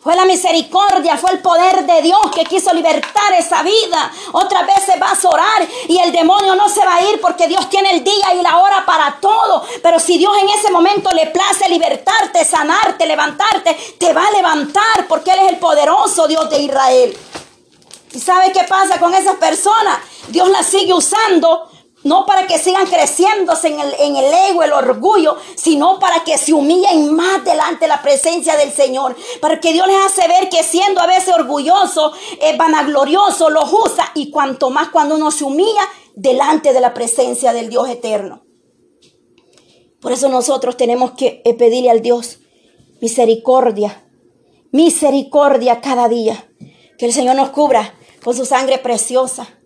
Fue 0.00 0.14
la 0.14 0.24
misericordia, 0.24 1.16
fue 1.16 1.32
el 1.32 1.40
poder 1.40 1.84
de 1.84 2.02
Dios 2.02 2.20
que 2.32 2.44
quiso 2.44 2.72
libertar 2.72 3.32
esa 3.36 3.62
vida. 3.62 4.12
Otras 4.32 4.64
veces 4.64 4.98
vas 5.00 5.24
a 5.24 5.28
orar 5.28 5.68
y 5.88 5.98
el 5.98 6.12
demonio 6.12 6.54
no 6.54 6.68
se 6.68 6.84
va 6.84 6.96
a 6.96 7.02
ir 7.02 7.20
porque 7.20 7.48
Dios 7.48 7.68
tiene 7.68 7.90
el 7.90 8.04
día 8.04 8.34
y 8.38 8.42
la 8.42 8.58
hora 8.58 8.86
para 8.86 9.18
todo. 9.20 9.64
Pero 9.82 9.98
si 9.98 10.16
Dios 10.16 10.32
en 10.40 10.50
ese 10.50 10.70
momento 10.70 11.10
le 11.10 11.26
place 11.26 11.68
libertarte, 11.68 12.44
sanarte, 12.44 13.06
levantarte, 13.06 13.74
te 13.98 14.12
va 14.12 14.26
a 14.26 14.30
levantar 14.30 15.08
porque 15.08 15.32
Él 15.32 15.40
es 15.46 15.52
el 15.52 15.58
poderoso 15.58 16.28
Dios 16.28 16.48
de 16.48 16.60
Israel. 16.60 17.18
¿Y 18.12 18.20
sabe 18.20 18.52
qué 18.52 18.64
pasa 18.64 18.98
con 19.00 19.12
esas 19.14 19.36
personas? 19.36 19.98
Dios 20.28 20.48
las 20.48 20.66
sigue 20.66 20.94
usando 20.94 21.68
no 22.04 22.26
para 22.26 22.46
que 22.46 22.58
sigan 22.58 22.86
creciéndose 22.86 23.68
en 23.68 23.80
el, 23.80 23.94
en 23.98 24.16
el 24.16 24.32
ego, 24.50 24.62
el 24.62 24.72
orgullo, 24.72 25.36
sino 25.56 25.98
para 25.98 26.22
que 26.22 26.38
se 26.38 26.52
humillen 26.52 27.14
más 27.14 27.44
delante 27.44 27.80
de 27.80 27.88
la 27.88 28.02
presencia 28.02 28.56
del 28.56 28.72
Señor. 28.72 29.16
Para 29.40 29.58
que 29.60 29.72
Dios 29.72 29.86
les 29.86 29.96
hace 30.06 30.28
ver 30.28 30.48
que 30.48 30.62
siendo 30.62 31.00
a 31.00 31.06
veces 31.06 31.34
orgulloso, 31.34 32.12
eh, 32.40 32.56
vanaglorioso, 32.56 33.50
los 33.50 33.72
usa. 33.72 34.12
Y 34.14 34.30
cuanto 34.30 34.70
más 34.70 34.90
cuando 34.90 35.16
uno 35.16 35.30
se 35.30 35.44
humilla 35.44 35.82
delante 36.14 36.72
de 36.72 36.80
la 36.80 36.94
presencia 36.94 37.52
del 37.52 37.68
Dios 37.68 37.88
eterno. 37.88 38.44
Por 40.00 40.12
eso 40.12 40.28
nosotros 40.28 40.76
tenemos 40.76 41.12
que 41.12 41.42
eh, 41.44 41.54
pedirle 41.54 41.90
al 41.90 42.00
Dios 42.00 42.38
misericordia, 43.00 44.08
misericordia 44.70 45.80
cada 45.80 46.08
día. 46.08 46.48
Que 46.96 47.06
el 47.06 47.12
Señor 47.12 47.34
nos 47.34 47.50
cubra 47.50 47.94
con 48.22 48.36
su 48.36 48.44
sangre 48.44 48.78
preciosa 48.78 49.57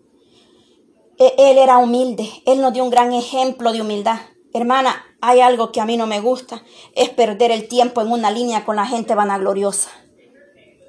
él 1.19 1.59
era 1.59 1.79
humilde, 1.79 2.29
Él 2.47 2.61
nos 2.61 2.73
dio 2.73 2.85
un 2.85 2.91
gran 2.91 3.13
ejemplo 3.13 3.73
de 3.73 3.81
humildad. 3.81 4.19
Hermana, 4.55 5.05
hay 5.21 5.41
algo 5.41 5.73
que 5.73 5.81
a 5.81 5.87
mí 5.87 5.97
no 5.97 6.07
me 6.07 6.21
gusta, 6.21 6.63
es 6.95 7.09
perder 7.11 7.51
el 7.51 7.69
tiempo 7.69 8.01
en 8.01 8.11
una 8.11 8.31
línea 8.31 8.65
con 8.65 8.77
la 8.77 8.87
gente 8.87 9.15
vanagloriosa. 9.15 9.91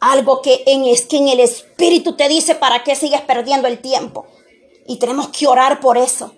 Algo 0.01 0.41
que 0.41 0.63
en, 0.65 0.85
es 0.85 1.05
que 1.05 1.17
en 1.17 1.29
el 1.29 1.39
Espíritu 1.39 2.15
te 2.15 2.27
dice 2.27 2.55
para 2.55 2.83
qué 2.83 2.95
sigues 2.95 3.21
perdiendo 3.21 3.67
el 3.67 3.79
tiempo. 3.79 4.25
Y 4.85 4.97
tenemos 4.97 5.29
que 5.29 5.47
orar 5.47 5.79
por 5.79 5.97
eso. 5.97 6.33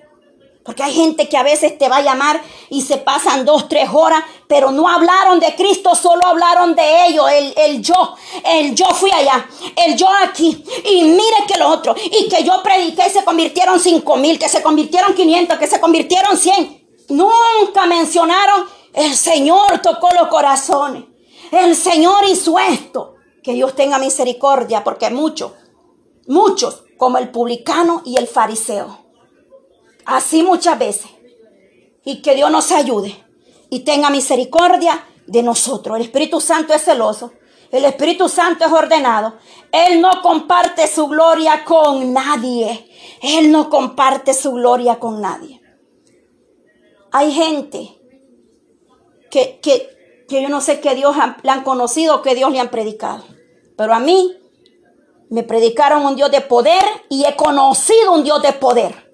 Porque 0.65 0.81
hay 0.81 0.93
gente 0.93 1.29
que 1.29 1.37
a 1.37 1.43
veces 1.43 1.77
te 1.77 1.87
va 1.87 1.97
a 1.97 2.01
llamar 2.01 2.41
y 2.71 2.81
se 2.81 2.97
pasan 2.97 3.45
dos, 3.45 3.69
tres 3.69 3.87
horas, 3.93 4.23
pero 4.47 4.71
no 4.71 4.89
hablaron 4.89 5.39
de 5.39 5.53
Cristo, 5.53 5.93
solo 5.93 6.25
hablaron 6.25 6.73
de 6.73 7.05
ellos, 7.05 7.29
el, 7.31 7.53
el 7.55 7.81
yo, 7.83 8.15
el 8.43 8.73
yo 8.73 8.87
fui 8.87 9.11
allá, 9.11 9.47
el 9.85 9.95
yo 9.95 10.07
aquí, 10.23 10.65
y 10.85 11.03
mire 11.03 11.37
que 11.47 11.59
lo 11.59 11.69
otro, 11.69 11.95
y 12.03 12.27
que 12.27 12.43
yo 12.43 12.63
prediqué 12.63 13.03
y 13.05 13.09
se 13.11 13.23
convirtieron 13.23 13.79
cinco 13.79 14.17
mil, 14.17 14.39
que 14.39 14.49
se 14.49 14.63
convirtieron 14.63 15.13
500, 15.13 15.59
que 15.59 15.67
se 15.67 15.79
convirtieron 15.79 16.35
100. 16.35 17.05
Nunca 17.09 17.85
mencionaron, 17.85 18.65
el 18.93 19.15
Señor 19.15 19.83
tocó 19.83 20.09
los 20.19 20.29
corazones, 20.29 21.03
el 21.51 21.75
Señor 21.75 22.25
hizo 22.27 22.57
esto. 22.57 23.13
Que 23.43 23.53
Dios 23.53 23.75
tenga 23.75 23.99
misericordia, 23.99 24.83
porque 24.83 25.11
muchos, 25.11 25.51
muchos, 26.25 26.85
como 26.97 27.19
el 27.19 27.29
publicano 27.29 28.01
y 28.03 28.17
el 28.17 28.25
fariseo 28.25 29.04
Así 30.05 30.43
muchas 30.43 30.77
veces. 30.77 31.11
Y 32.03 32.21
que 32.21 32.35
Dios 32.35 32.51
nos 32.51 32.71
ayude 32.71 33.15
y 33.69 33.79
tenga 33.79 34.09
misericordia 34.09 35.03
de 35.25 35.41
nosotros. 35.41 35.97
El 35.97 36.03
Espíritu 36.03 36.39
Santo 36.39 36.73
es 36.73 36.83
celoso. 36.83 37.33
El 37.71 37.83
Espíritu 37.85 38.29
Santo 38.29 38.63
es 38.65 38.71
ordenado. 38.71 39.35
Él 39.71 39.99
no 39.99 40.21
comparte 40.21 40.87
su 40.87 41.07
gloria 41.07 41.65
con 41.65 42.13
nadie. 42.13 42.89
Él 43.21 43.51
no 43.51 43.69
comparte 43.69 44.33
su 44.33 44.51
gloria 44.53 44.99
con 44.99 45.19
nadie. 45.19 45.61
Hay 47.11 47.31
gente 47.31 47.97
que, 49.31 49.59
que, 49.61 50.25
que 50.29 50.41
yo 50.43 50.49
no 50.49 50.61
sé 50.61 50.79
que 50.79 50.93
Dios 50.95 51.15
le 51.41 51.49
han 51.49 51.63
conocido 51.63 52.21
que 52.21 52.35
Dios 52.35 52.51
le 52.51 52.59
han 52.59 52.69
predicado. 52.69 53.23
Pero 53.75 53.93
a 53.93 53.99
mí 53.99 54.37
me 55.29 55.41
predicaron 55.41 56.05
un 56.05 56.15
Dios 56.15 56.29
de 56.29 56.41
poder 56.41 56.83
y 57.09 57.25
he 57.25 57.35
conocido 57.35 58.13
un 58.13 58.23
Dios 58.23 58.41
de 58.43 58.53
poder 58.53 59.04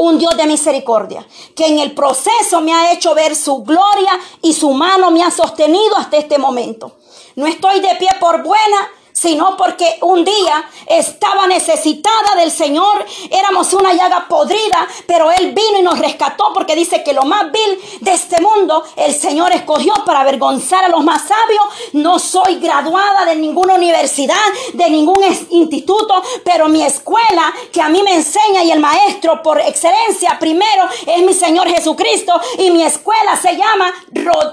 un 0.00 0.18
Dios 0.18 0.36
de 0.36 0.46
misericordia, 0.46 1.26
que 1.54 1.66
en 1.66 1.78
el 1.78 1.92
proceso 1.92 2.60
me 2.60 2.72
ha 2.72 2.92
hecho 2.92 3.14
ver 3.14 3.34
su 3.34 3.62
gloria 3.62 4.12
y 4.42 4.52
su 4.52 4.70
mano 4.70 5.10
me 5.10 5.22
ha 5.22 5.30
sostenido 5.30 5.96
hasta 5.96 6.16
este 6.16 6.38
momento. 6.38 6.96
No 7.36 7.46
estoy 7.46 7.80
de 7.80 7.94
pie 7.96 8.08
por 8.20 8.42
buena, 8.42 8.90
sino 9.20 9.56
porque 9.56 9.98
un 10.02 10.24
día 10.24 10.70
estaba 10.86 11.48
necesitada 11.48 12.36
del 12.36 12.52
Señor, 12.52 13.04
éramos 13.30 13.72
una 13.72 13.92
llaga 13.92 14.28
podrida, 14.28 14.86
pero 15.08 15.32
Él 15.32 15.52
vino 15.54 15.78
y 15.80 15.82
nos 15.82 15.98
rescató 15.98 16.52
porque 16.54 16.76
dice 16.76 17.02
que 17.02 17.12
lo 17.12 17.22
más 17.22 17.50
vil 17.50 17.98
de 18.00 18.12
este 18.12 18.40
mundo 18.40 18.84
el 18.94 19.12
Señor 19.12 19.50
escogió 19.50 19.92
para 20.06 20.20
avergonzar 20.20 20.84
a 20.84 20.88
los 20.88 21.02
más 21.02 21.22
sabios. 21.22 21.64
No 21.94 22.20
soy 22.20 22.60
graduada 22.60 23.24
de 23.24 23.34
ninguna 23.34 23.74
universidad, 23.74 24.36
de 24.74 24.88
ningún 24.88 25.24
instituto, 25.50 26.22
pero 26.44 26.68
mi 26.68 26.84
escuela 26.84 27.52
que 27.72 27.82
a 27.82 27.88
mí 27.88 28.02
me 28.04 28.14
enseña 28.14 28.62
y 28.62 28.70
el 28.70 28.78
maestro 28.78 29.42
por 29.42 29.60
excelencia 29.60 30.38
primero 30.38 30.84
es 31.06 31.22
mi 31.24 31.34
Señor 31.34 31.68
Jesucristo 31.68 32.40
y 32.58 32.70
mi 32.70 32.84
escuela 32.84 33.36
se 33.36 33.56
llama 33.56 33.92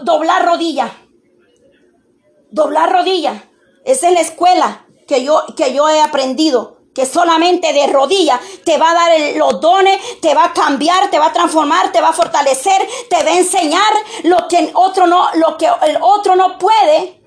doblar 0.01 0.43
rodilla. 0.43 0.91
Doblar 2.49 2.91
rodillas. 2.91 3.54
Esa 3.85 4.07
es 4.07 4.13
la 4.13 4.21
escuela 4.21 4.85
que 5.07 5.23
yo, 5.23 5.43
que 5.55 5.73
yo 5.73 5.87
he 5.87 6.01
aprendido. 6.01 6.75
Que 6.93 7.05
solamente 7.05 7.73
de 7.73 7.87
rodillas 7.87 8.39
te 8.63 8.77
va 8.77 8.91
a 8.91 8.93
dar 8.93 9.11
los 9.35 9.59
dones, 9.59 9.99
te 10.21 10.33
va 10.33 10.45
a 10.45 10.53
cambiar, 10.53 11.11
te 11.11 11.19
va 11.19 11.27
a 11.27 11.33
transformar, 11.33 11.91
te 11.91 11.99
va 11.99 12.09
a 12.09 12.13
fortalecer, 12.13 12.87
te 13.09 13.21
va 13.21 13.31
a 13.31 13.37
enseñar 13.37 13.93
lo 14.23 14.47
que 14.47 14.71
otro 14.73 15.05
no, 15.05 15.27
lo 15.33 15.57
que 15.57 15.65
el 15.65 15.97
otro 16.01 16.37
no 16.37 16.57
puede 16.57 17.21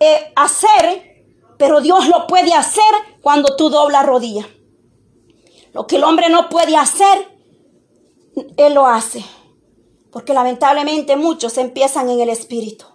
eh, 0.00 0.32
hacer, 0.34 1.26
pero 1.58 1.82
Dios 1.82 2.08
lo 2.08 2.26
puede 2.26 2.54
hacer 2.54 2.82
cuando 3.20 3.56
tú 3.56 3.68
doblas 3.68 4.06
rodillas. 4.06 4.46
Lo 5.74 5.86
que 5.86 5.96
el 5.96 6.04
hombre 6.04 6.30
no 6.30 6.48
puede 6.48 6.74
hacer, 6.74 7.28
Él 8.56 8.72
lo 8.72 8.86
hace. 8.86 9.22
Porque 10.10 10.32
lamentablemente 10.32 11.16
muchos 11.16 11.58
empiezan 11.58 12.08
en 12.08 12.20
el 12.20 12.30
espíritu. 12.30 12.86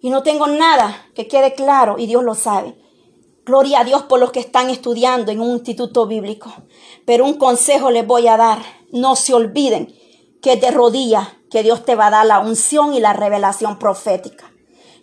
Y 0.00 0.10
no 0.10 0.22
tengo 0.22 0.46
nada 0.46 1.06
que 1.14 1.26
quede 1.26 1.54
claro 1.54 1.96
y 1.98 2.06
Dios 2.06 2.22
lo 2.22 2.34
sabe. 2.34 2.76
Gloria 3.44 3.80
a 3.80 3.84
Dios 3.84 4.02
por 4.02 4.20
los 4.20 4.30
que 4.30 4.40
están 4.40 4.70
estudiando 4.70 5.32
en 5.32 5.40
un 5.40 5.52
instituto 5.52 6.06
bíblico. 6.06 6.52
Pero 7.04 7.24
un 7.24 7.34
consejo 7.34 7.90
les 7.90 8.06
voy 8.06 8.28
a 8.28 8.36
dar. 8.36 8.58
No 8.92 9.16
se 9.16 9.34
olviden 9.34 9.94
que 10.40 10.56
de 10.56 10.70
rodillas 10.70 11.28
que 11.50 11.62
Dios 11.62 11.84
te 11.84 11.94
va 11.94 12.08
a 12.08 12.10
dar 12.10 12.26
la 12.26 12.40
unción 12.40 12.94
y 12.94 13.00
la 13.00 13.12
revelación 13.12 13.78
profética. 13.78 14.52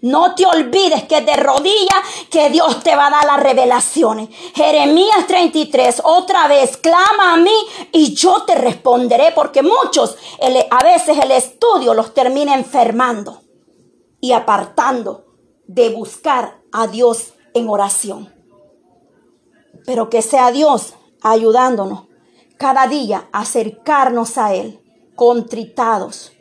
No 0.01 0.35
te 0.35 0.45
olvides 0.45 1.03
que 1.05 1.21
de 1.21 1.35
rodillas 1.35 1.97
que 2.29 2.49
Dios 2.51 2.83
te 2.83 2.95
va 2.95 3.07
a 3.07 3.09
dar 3.09 3.25
las 3.25 3.39
revelaciones. 3.39 4.29
Jeremías 4.53 5.25
33, 5.27 6.01
otra 6.03 6.47
vez, 6.47 6.77
clama 6.77 7.33
a 7.33 7.37
mí 7.37 7.55
y 7.91 8.13
yo 8.13 8.43
te 8.43 8.53
responderé, 8.53 9.31
porque 9.33 9.63
muchos 9.63 10.15
a 10.69 10.83
veces 10.83 11.17
el 11.17 11.31
estudio 11.31 11.95
los 11.95 12.13
termina 12.13 12.53
enfermando 12.53 13.44
y 14.19 14.31
apartando 14.31 15.25
de 15.67 15.89
buscar 15.89 16.61
a 16.71 16.87
Dios 16.87 17.33
en 17.53 17.69
oración. 17.69 18.33
Pero 19.85 20.09
que 20.09 20.21
sea 20.21 20.51
Dios 20.51 20.95
ayudándonos 21.21 22.07
cada 22.57 22.87
día 22.87 23.27
a 23.31 23.41
acercarnos 23.41 24.37
a 24.37 24.53
Él, 24.53 24.81
contritados 25.15 26.31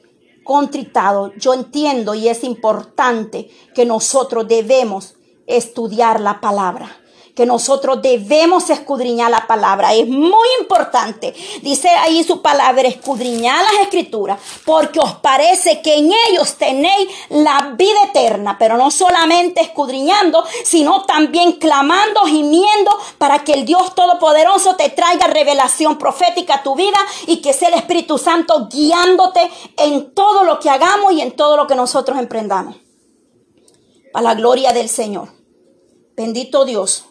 contritados. 0.44 1.32
Yo 1.38 1.54
entiendo 1.54 2.14
y 2.14 2.28
es 2.28 2.44
importante 2.44 3.50
que 3.74 3.84
nosotros 3.84 4.46
debemos 4.46 5.16
estudiar 5.46 6.20
la 6.20 6.40
palabra 6.40 7.00
que 7.34 7.46
nosotros 7.46 8.00
debemos 8.00 8.70
escudriñar 8.70 9.30
la 9.30 9.46
palabra. 9.46 9.92
Es 9.92 10.06
muy 10.06 10.48
importante. 10.60 11.34
Dice 11.62 11.88
ahí 11.88 12.22
su 12.22 12.40
palabra, 12.40 12.82
escudriñar 12.82 13.62
las 13.64 13.82
escrituras, 13.82 14.38
porque 14.64 15.00
os 15.00 15.14
parece 15.16 15.82
que 15.82 15.96
en 15.96 16.12
ellos 16.28 16.54
tenéis 16.54 17.08
la 17.30 17.74
vida 17.76 18.04
eterna, 18.08 18.56
pero 18.58 18.76
no 18.76 18.90
solamente 18.90 19.60
escudriñando, 19.60 20.44
sino 20.64 21.04
también 21.04 21.52
clamando, 21.52 22.22
gimiendo, 22.22 22.96
para 23.18 23.42
que 23.42 23.54
el 23.54 23.64
Dios 23.64 23.94
Todopoderoso 23.94 24.76
te 24.76 24.90
traiga 24.90 25.26
revelación 25.26 25.98
profética 25.98 26.56
a 26.56 26.62
tu 26.62 26.76
vida 26.76 26.98
y 27.26 27.38
que 27.38 27.52
sea 27.52 27.68
el 27.68 27.74
Espíritu 27.74 28.16
Santo 28.16 28.68
guiándote 28.70 29.50
en 29.76 30.14
todo 30.14 30.44
lo 30.44 30.60
que 30.60 30.70
hagamos 30.70 31.12
y 31.12 31.20
en 31.20 31.32
todo 31.32 31.56
lo 31.56 31.66
que 31.66 31.74
nosotros 31.74 32.18
emprendamos. 32.18 32.76
Para 34.12 34.22
la 34.22 34.34
gloria 34.34 34.72
del 34.72 34.88
Señor. 34.88 35.28
Bendito 36.16 36.64
Dios. 36.64 37.06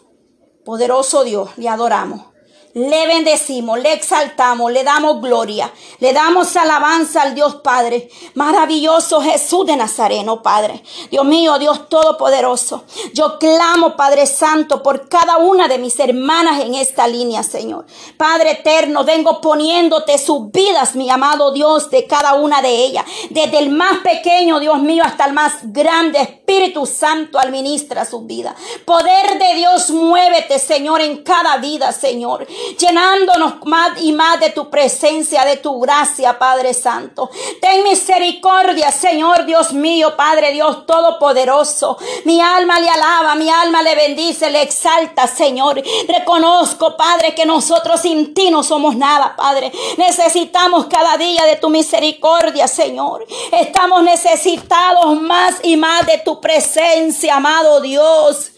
Poderoso 0.66 1.24
Dios, 1.24 1.50
le 1.58 1.68
adoramos. 1.68 2.34
Le 2.76 3.06
bendecimos, 3.06 3.78
le 3.80 3.94
exaltamos, 3.94 4.72
le 4.72 4.84
damos 4.84 5.22
gloria, 5.22 5.72
le 6.00 6.12
damos 6.12 6.56
alabanza 6.56 7.22
al 7.22 7.36
Dios 7.36 7.58
Padre. 7.58 8.10
Maravilloso 8.34 9.22
Jesús 9.22 9.68
de 9.68 9.78
Nazareno, 9.78 10.42
Padre. 10.42 10.82
Dios 11.12 11.24
mío, 11.24 11.60
Dios 11.60 11.88
Todopoderoso. 11.88 12.86
Yo 13.14 13.38
clamo, 13.38 13.96
Padre 13.96 14.26
Santo, 14.26 14.82
por 14.82 15.08
cada 15.08 15.38
una 15.38 15.68
de 15.68 15.78
mis 15.78 16.00
hermanas 16.00 16.62
en 16.62 16.74
esta 16.74 17.08
línea, 17.08 17.44
Señor. 17.44 17.86
Padre 18.18 18.54
eterno, 18.54 19.04
vengo 19.04 19.40
poniéndote 19.40 20.18
sus 20.18 20.52
vidas, 20.52 20.96
mi 20.96 21.12
amado 21.12 21.52
Dios, 21.52 21.92
de 21.92 22.08
cada 22.08 22.34
una 22.34 22.64
de 22.64 22.74
ellas. 22.74 23.06
Desde 23.30 23.60
el 23.60 23.70
más 23.70 24.00
pequeño, 24.00 24.60
Dios 24.60 24.80
mío, 24.80 25.04
hasta 25.06 25.26
el 25.26 25.34
más 25.34 25.60
grande. 25.66 26.43
Espíritu 26.54 26.86
Santo 26.86 27.40
administra 27.40 28.06
su 28.06 28.22
vida. 28.22 28.56
Poder 28.86 29.40
de 29.40 29.56
Dios, 29.56 29.90
muévete, 29.90 30.60
Señor, 30.60 31.02
en 31.02 31.24
cada 31.24 31.58
vida, 31.58 31.92
Señor 31.92 32.46
llenándonos 32.78 33.56
más 33.66 34.02
y 34.02 34.12
más 34.12 34.40
de 34.40 34.50
tu 34.50 34.70
presencia, 34.70 35.46
de 35.46 35.58
tu 35.58 35.80
gracia, 35.80 36.38
Padre 36.38 36.74
Santo. 36.74 37.30
Ten 37.62 37.84
misericordia, 37.84 38.92
Señor 38.92 39.46
Dios 39.46 39.74
mío, 39.74 40.16
Padre 40.16 40.52
Dios 40.52 40.86
Todopoderoso. 40.86 41.98
Mi 42.26 42.42
alma 42.42 42.80
le 42.80 42.90
alaba, 42.90 43.36
mi 43.36 43.50
alma 43.50 43.82
le 43.82 43.96
bendice, 43.96 44.50
le 44.50 44.62
exalta, 44.62 45.28
Señor. 45.28 45.82
Reconozco, 46.08 46.98
Padre, 46.98 47.34
que 47.36 47.46
nosotros 47.46 48.02
sin 48.02 48.34
ti 48.34 48.50
no 48.50 48.64
somos 48.64 48.96
nada, 48.96 49.36
Padre. 49.36 49.72
Necesitamos 49.98 50.88
cada 50.88 51.18
día 51.18 51.46
de 51.46 51.56
tu 51.56 51.70
misericordia, 51.70 52.68
Señor. 52.68 53.26
Estamos 53.52 54.04
necesitados 54.04 55.22
más 55.22 55.56
y 55.64 55.78
más 55.78 56.06
de 56.06 56.20
tu 56.20 56.40
presencia, 56.44 57.38
amado 57.38 57.82
Dios. 57.82 58.52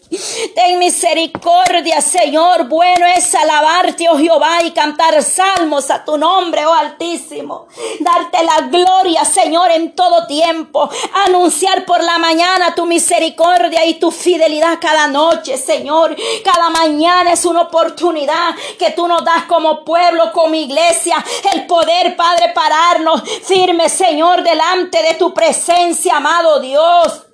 Ten 0.54 0.80
misericordia, 0.80 2.02
Señor. 2.02 2.67
Bueno 2.67 3.06
es 3.06 3.34
alabarte, 3.34 4.08
oh 4.10 4.17
Jehová, 4.17 4.63
y 4.63 4.71
cantar 4.71 5.21
salmos 5.24 5.89
a 5.89 6.06
tu 6.06 6.17
nombre, 6.17 6.65
oh 6.65 6.74
Altísimo. 6.74 7.67
Darte 8.00 8.38
la 8.43 8.67
gloria, 8.67 9.26
Señor, 9.26 9.71
en 9.71 9.93
todo 9.93 10.28
tiempo. 10.28 10.89
Anunciar 11.26 11.86
por 11.86 12.04
la 12.04 12.17
mañana 12.17 12.76
tu 12.76 12.86
misericordia 12.86 13.86
y 13.86 13.95
tu 13.95 14.12
fidelidad 14.12 14.80
cada 14.80 15.08
noche, 15.08 15.58
Señor. 15.58 16.15
Cada 16.43 16.69
mañana 16.69 17.34
es 17.34 17.45
una 17.45 17.62
oportunidad 17.62 18.56
que 18.78 18.91
tú 18.91 19.08
nos 19.08 19.24
das 19.24 19.45
como 19.45 19.84
pueblo, 19.84 20.32
como 20.34 20.56
iglesia. 20.56 21.24
El 21.54 21.65
poder, 21.65 22.15
Padre, 22.15 22.52
pararnos 22.54 23.21
firme, 23.43 23.89
Señor, 23.89 24.43
delante 24.43 25.02
de 25.02 25.15
tu 25.15 25.34
presencia, 25.34 26.17
amado 26.17 26.60
Dios. 26.60 27.25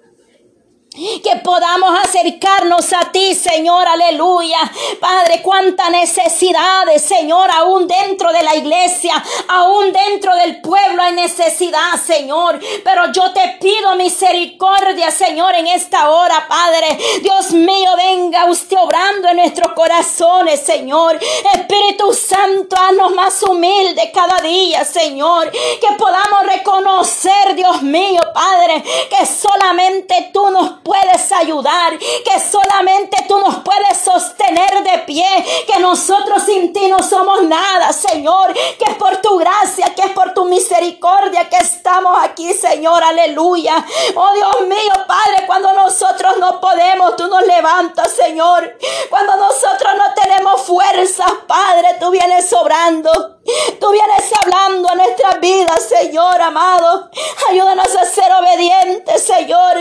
Que 0.94 1.38
podamos 1.42 1.98
acercarnos 2.04 2.92
a 2.92 3.14
ti, 3.14 3.34
Señor, 3.34 3.88
aleluya. 3.88 4.60
Padre, 5.00 5.42
cuántas 5.42 5.90
necesidades, 5.90 7.02
Señor, 7.02 7.50
aún 7.50 7.88
dentro 7.88 8.34
de 8.34 8.44
la 8.44 8.58
iglesia, 8.58 9.14
aún 9.48 9.94
dentro 9.94 10.36
del 10.36 10.60
pueblo 10.60 11.02
hay 11.02 11.14
necesidad, 11.14 11.94
Señor. 12.06 12.60
Pero 12.84 13.10
yo 13.14 13.32
te 13.32 13.58
pido 13.62 13.96
misericordia, 13.96 15.12
Señor, 15.12 15.56
en 15.56 15.68
esta 15.68 16.10
hora, 16.10 16.46
Padre. 16.50 16.98
Dios 17.22 17.54
mío, 17.54 17.92
venga 17.96 18.48
usted 18.48 18.78
obrando 18.78 19.30
en 19.30 19.38
nuestros 19.38 19.72
corazones, 19.72 20.60
Señor. 20.60 21.18
Espíritu 21.54 22.14
Santo, 22.14 22.76
haznos 22.76 23.14
más 23.14 23.42
humildes 23.44 24.10
cada 24.14 24.42
día, 24.42 24.84
Señor. 24.84 25.52
Que 25.52 25.96
podamos 25.98 26.44
reconocer, 26.48 27.56
Dios 27.56 27.82
mío, 27.82 28.20
Padre, 28.34 28.84
que 29.10 29.26
solamente 29.26 30.32
tú 30.34 30.52
nos 30.52 30.81
puedes 30.84 31.32
ayudar, 31.32 31.98
que 31.98 32.40
solamente 32.40 33.18
tú 33.28 33.40
nos 33.40 33.56
puedes 33.60 33.98
sostener 34.04 34.84
de 34.84 35.00
pie, 35.06 35.26
que 35.66 35.80
nosotros 35.80 36.44
sin 36.44 36.74
ti 36.74 36.88
no 36.88 37.00
somos 37.00 37.44
nada, 37.44 37.92
Señor, 37.94 38.54
que 38.54 38.92
es 38.92 38.96
por 38.96 39.18
tu 39.18 39.38
gracia, 39.38 39.94
que 39.96 40.02
es 40.04 40.12
por 40.12 40.21
misericordia 40.52 41.50
que 41.50 41.56
estamos 41.56 42.14
aquí, 42.22 42.54
Señor, 42.54 43.02
aleluya. 43.02 43.74
Oh 44.16 44.34
Dios 44.34 44.68
mío, 44.68 44.94
Padre, 45.08 45.46
cuando 45.48 45.72
nosotros 45.74 46.38
no 46.40 46.60
podemos, 46.60 47.16
tú 47.16 47.28
nos 47.28 47.48
levantas, 47.48 48.12
Señor. 48.12 48.78
Cuando 49.10 49.38
nosotros 49.38 49.94
no 49.98 50.14
tenemos 50.14 50.62
fuerzas, 50.64 51.32
Padre, 51.48 51.96
tú 52.02 52.12
vienes 52.12 52.50
sobrando. 52.50 53.40
Tú 53.80 53.90
vienes 53.90 54.32
hablando 54.40 54.90
a 54.90 54.96
nuestras 54.96 55.40
vidas, 55.40 55.82
Señor 55.88 56.40
amado. 56.42 57.10
Ayúdanos 57.50 57.96
a 57.96 58.06
ser 58.06 58.32
obedientes, 58.34 59.24
Señor. 59.24 59.78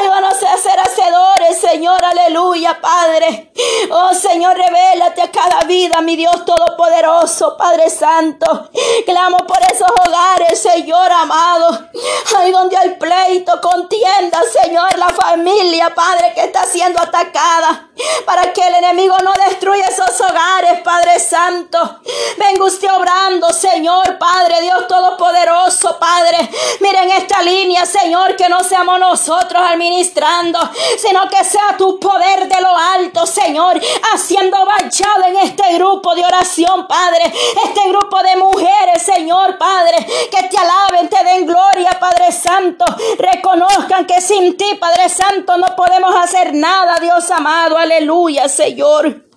Ayúdanos 0.00 0.42
a 0.42 0.56
ser 0.56 0.80
hacedores, 0.80 1.58
Señor. 1.60 2.04
Aleluya, 2.04 2.80
Padre. 2.80 3.52
Oh, 3.90 4.12
Señor, 4.14 4.56
revélate 4.56 5.22
a 5.22 5.30
cada 5.30 5.60
vida, 5.60 6.00
mi 6.00 6.16
Dios 6.16 6.44
Todopoderoso, 6.44 7.56
Padre 7.56 7.88
Santo. 7.90 8.70
Clamo 9.06 9.38
por 9.38 9.58
esos 9.72 9.88
hogares, 10.06 10.60
Señor 10.60 11.10
amado. 11.10 11.88
Ahí 12.36 12.52
donde 12.52 12.76
hay 12.76 12.90
pleito, 12.90 13.60
contienda, 13.60 14.40
Señor, 14.62 14.96
la 14.96 15.08
familia, 15.08 15.94
Padre, 15.94 16.32
que 16.34 16.44
está 16.44 16.64
siendo 16.64 17.00
atacada. 17.00 17.88
Para 18.24 18.52
que 18.52 18.60
el 18.60 18.74
enemigo 18.76 19.16
no 19.24 19.32
destruya 19.48 19.86
esos 19.86 20.20
hogares, 20.20 20.80
Padre 20.84 21.18
Santo. 21.18 22.00
Venga 22.36 22.64
usted 22.64 22.88
obrando, 22.92 23.52
Señor, 23.52 24.18
Padre, 24.18 24.60
Dios 24.62 24.86
Todopoderoso, 24.86 25.98
Padre. 25.98 26.48
Miren 26.80 27.10
esta 27.10 27.42
línea, 27.42 27.84
Señor, 27.86 28.36
que 28.36 28.48
no 28.48 28.62
seamos 28.62 29.00
nosotros 29.00 29.62
administrando, 29.68 30.58
sino 30.98 31.28
que 31.28 31.42
sea 31.44 31.76
tu 31.76 31.98
poder 31.98 32.48
de 32.48 32.60
lo 32.60 32.76
alto, 32.76 33.26
Señor, 33.26 33.80
haciendo 34.12 34.56
vallado 34.64 35.24
en 35.26 35.36
este 35.38 35.74
grupo 35.74 36.14
de 36.14 36.24
oración, 36.24 36.86
Padre. 36.86 37.32
Este 37.64 37.88
grupo 37.88 38.22
de 38.22 38.36
mujeres, 38.36 39.02
Señor, 39.02 39.58
Padre, 39.58 39.87
que 40.30 40.48
te 40.48 40.56
alaben, 40.56 41.08
te 41.08 41.22
den 41.24 41.46
gloria, 41.46 41.98
Padre 41.98 42.32
Santo. 42.32 42.84
Reconozcan 43.18 44.06
que 44.06 44.20
sin 44.20 44.56
ti, 44.56 44.76
Padre 44.80 45.08
Santo, 45.08 45.56
no 45.56 45.74
podemos 45.76 46.14
hacer 46.16 46.54
nada, 46.54 46.98
Dios 47.00 47.30
amado. 47.30 47.76
Aleluya, 47.76 48.48
Señor. 48.48 49.27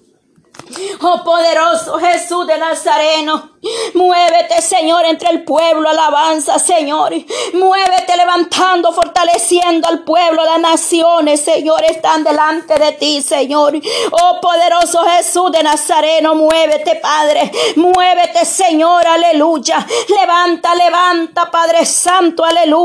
Oh 1.02 1.24
poderoso 1.24 1.98
Jesús 2.00 2.46
de 2.48 2.58
Nazareno, 2.58 3.52
muévete 3.94 4.62
Señor 4.62 5.06
entre 5.06 5.30
el 5.30 5.44
pueblo, 5.44 5.90
alabanza 5.90 6.60
Señor, 6.60 7.14
muévete 7.54 8.16
levantando, 8.18 8.92
fortaleciendo 8.94 9.88
al 9.88 10.04
pueblo, 10.04 10.44
las 10.46 10.60
naciones 10.60 11.42
Señor 11.42 11.84
están 11.84 12.24
delante 12.24 12.78
de 12.78 12.92
ti 12.94 13.22
Señor. 13.22 13.74
Oh 14.12 14.40
poderoso 14.42 15.04
Jesús 15.16 15.52
de 15.52 15.64
Nazareno, 15.64 16.36
muévete 16.36 16.96
Padre, 16.96 17.52
muévete 17.76 18.46
Señor, 18.46 19.06
aleluya. 19.08 19.86
Levanta, 20.08 20.76
levanta 20.76 21.50
Padre 21.50 21.86
Santo, 21.86 22.46
aleluya. 22.46 22.82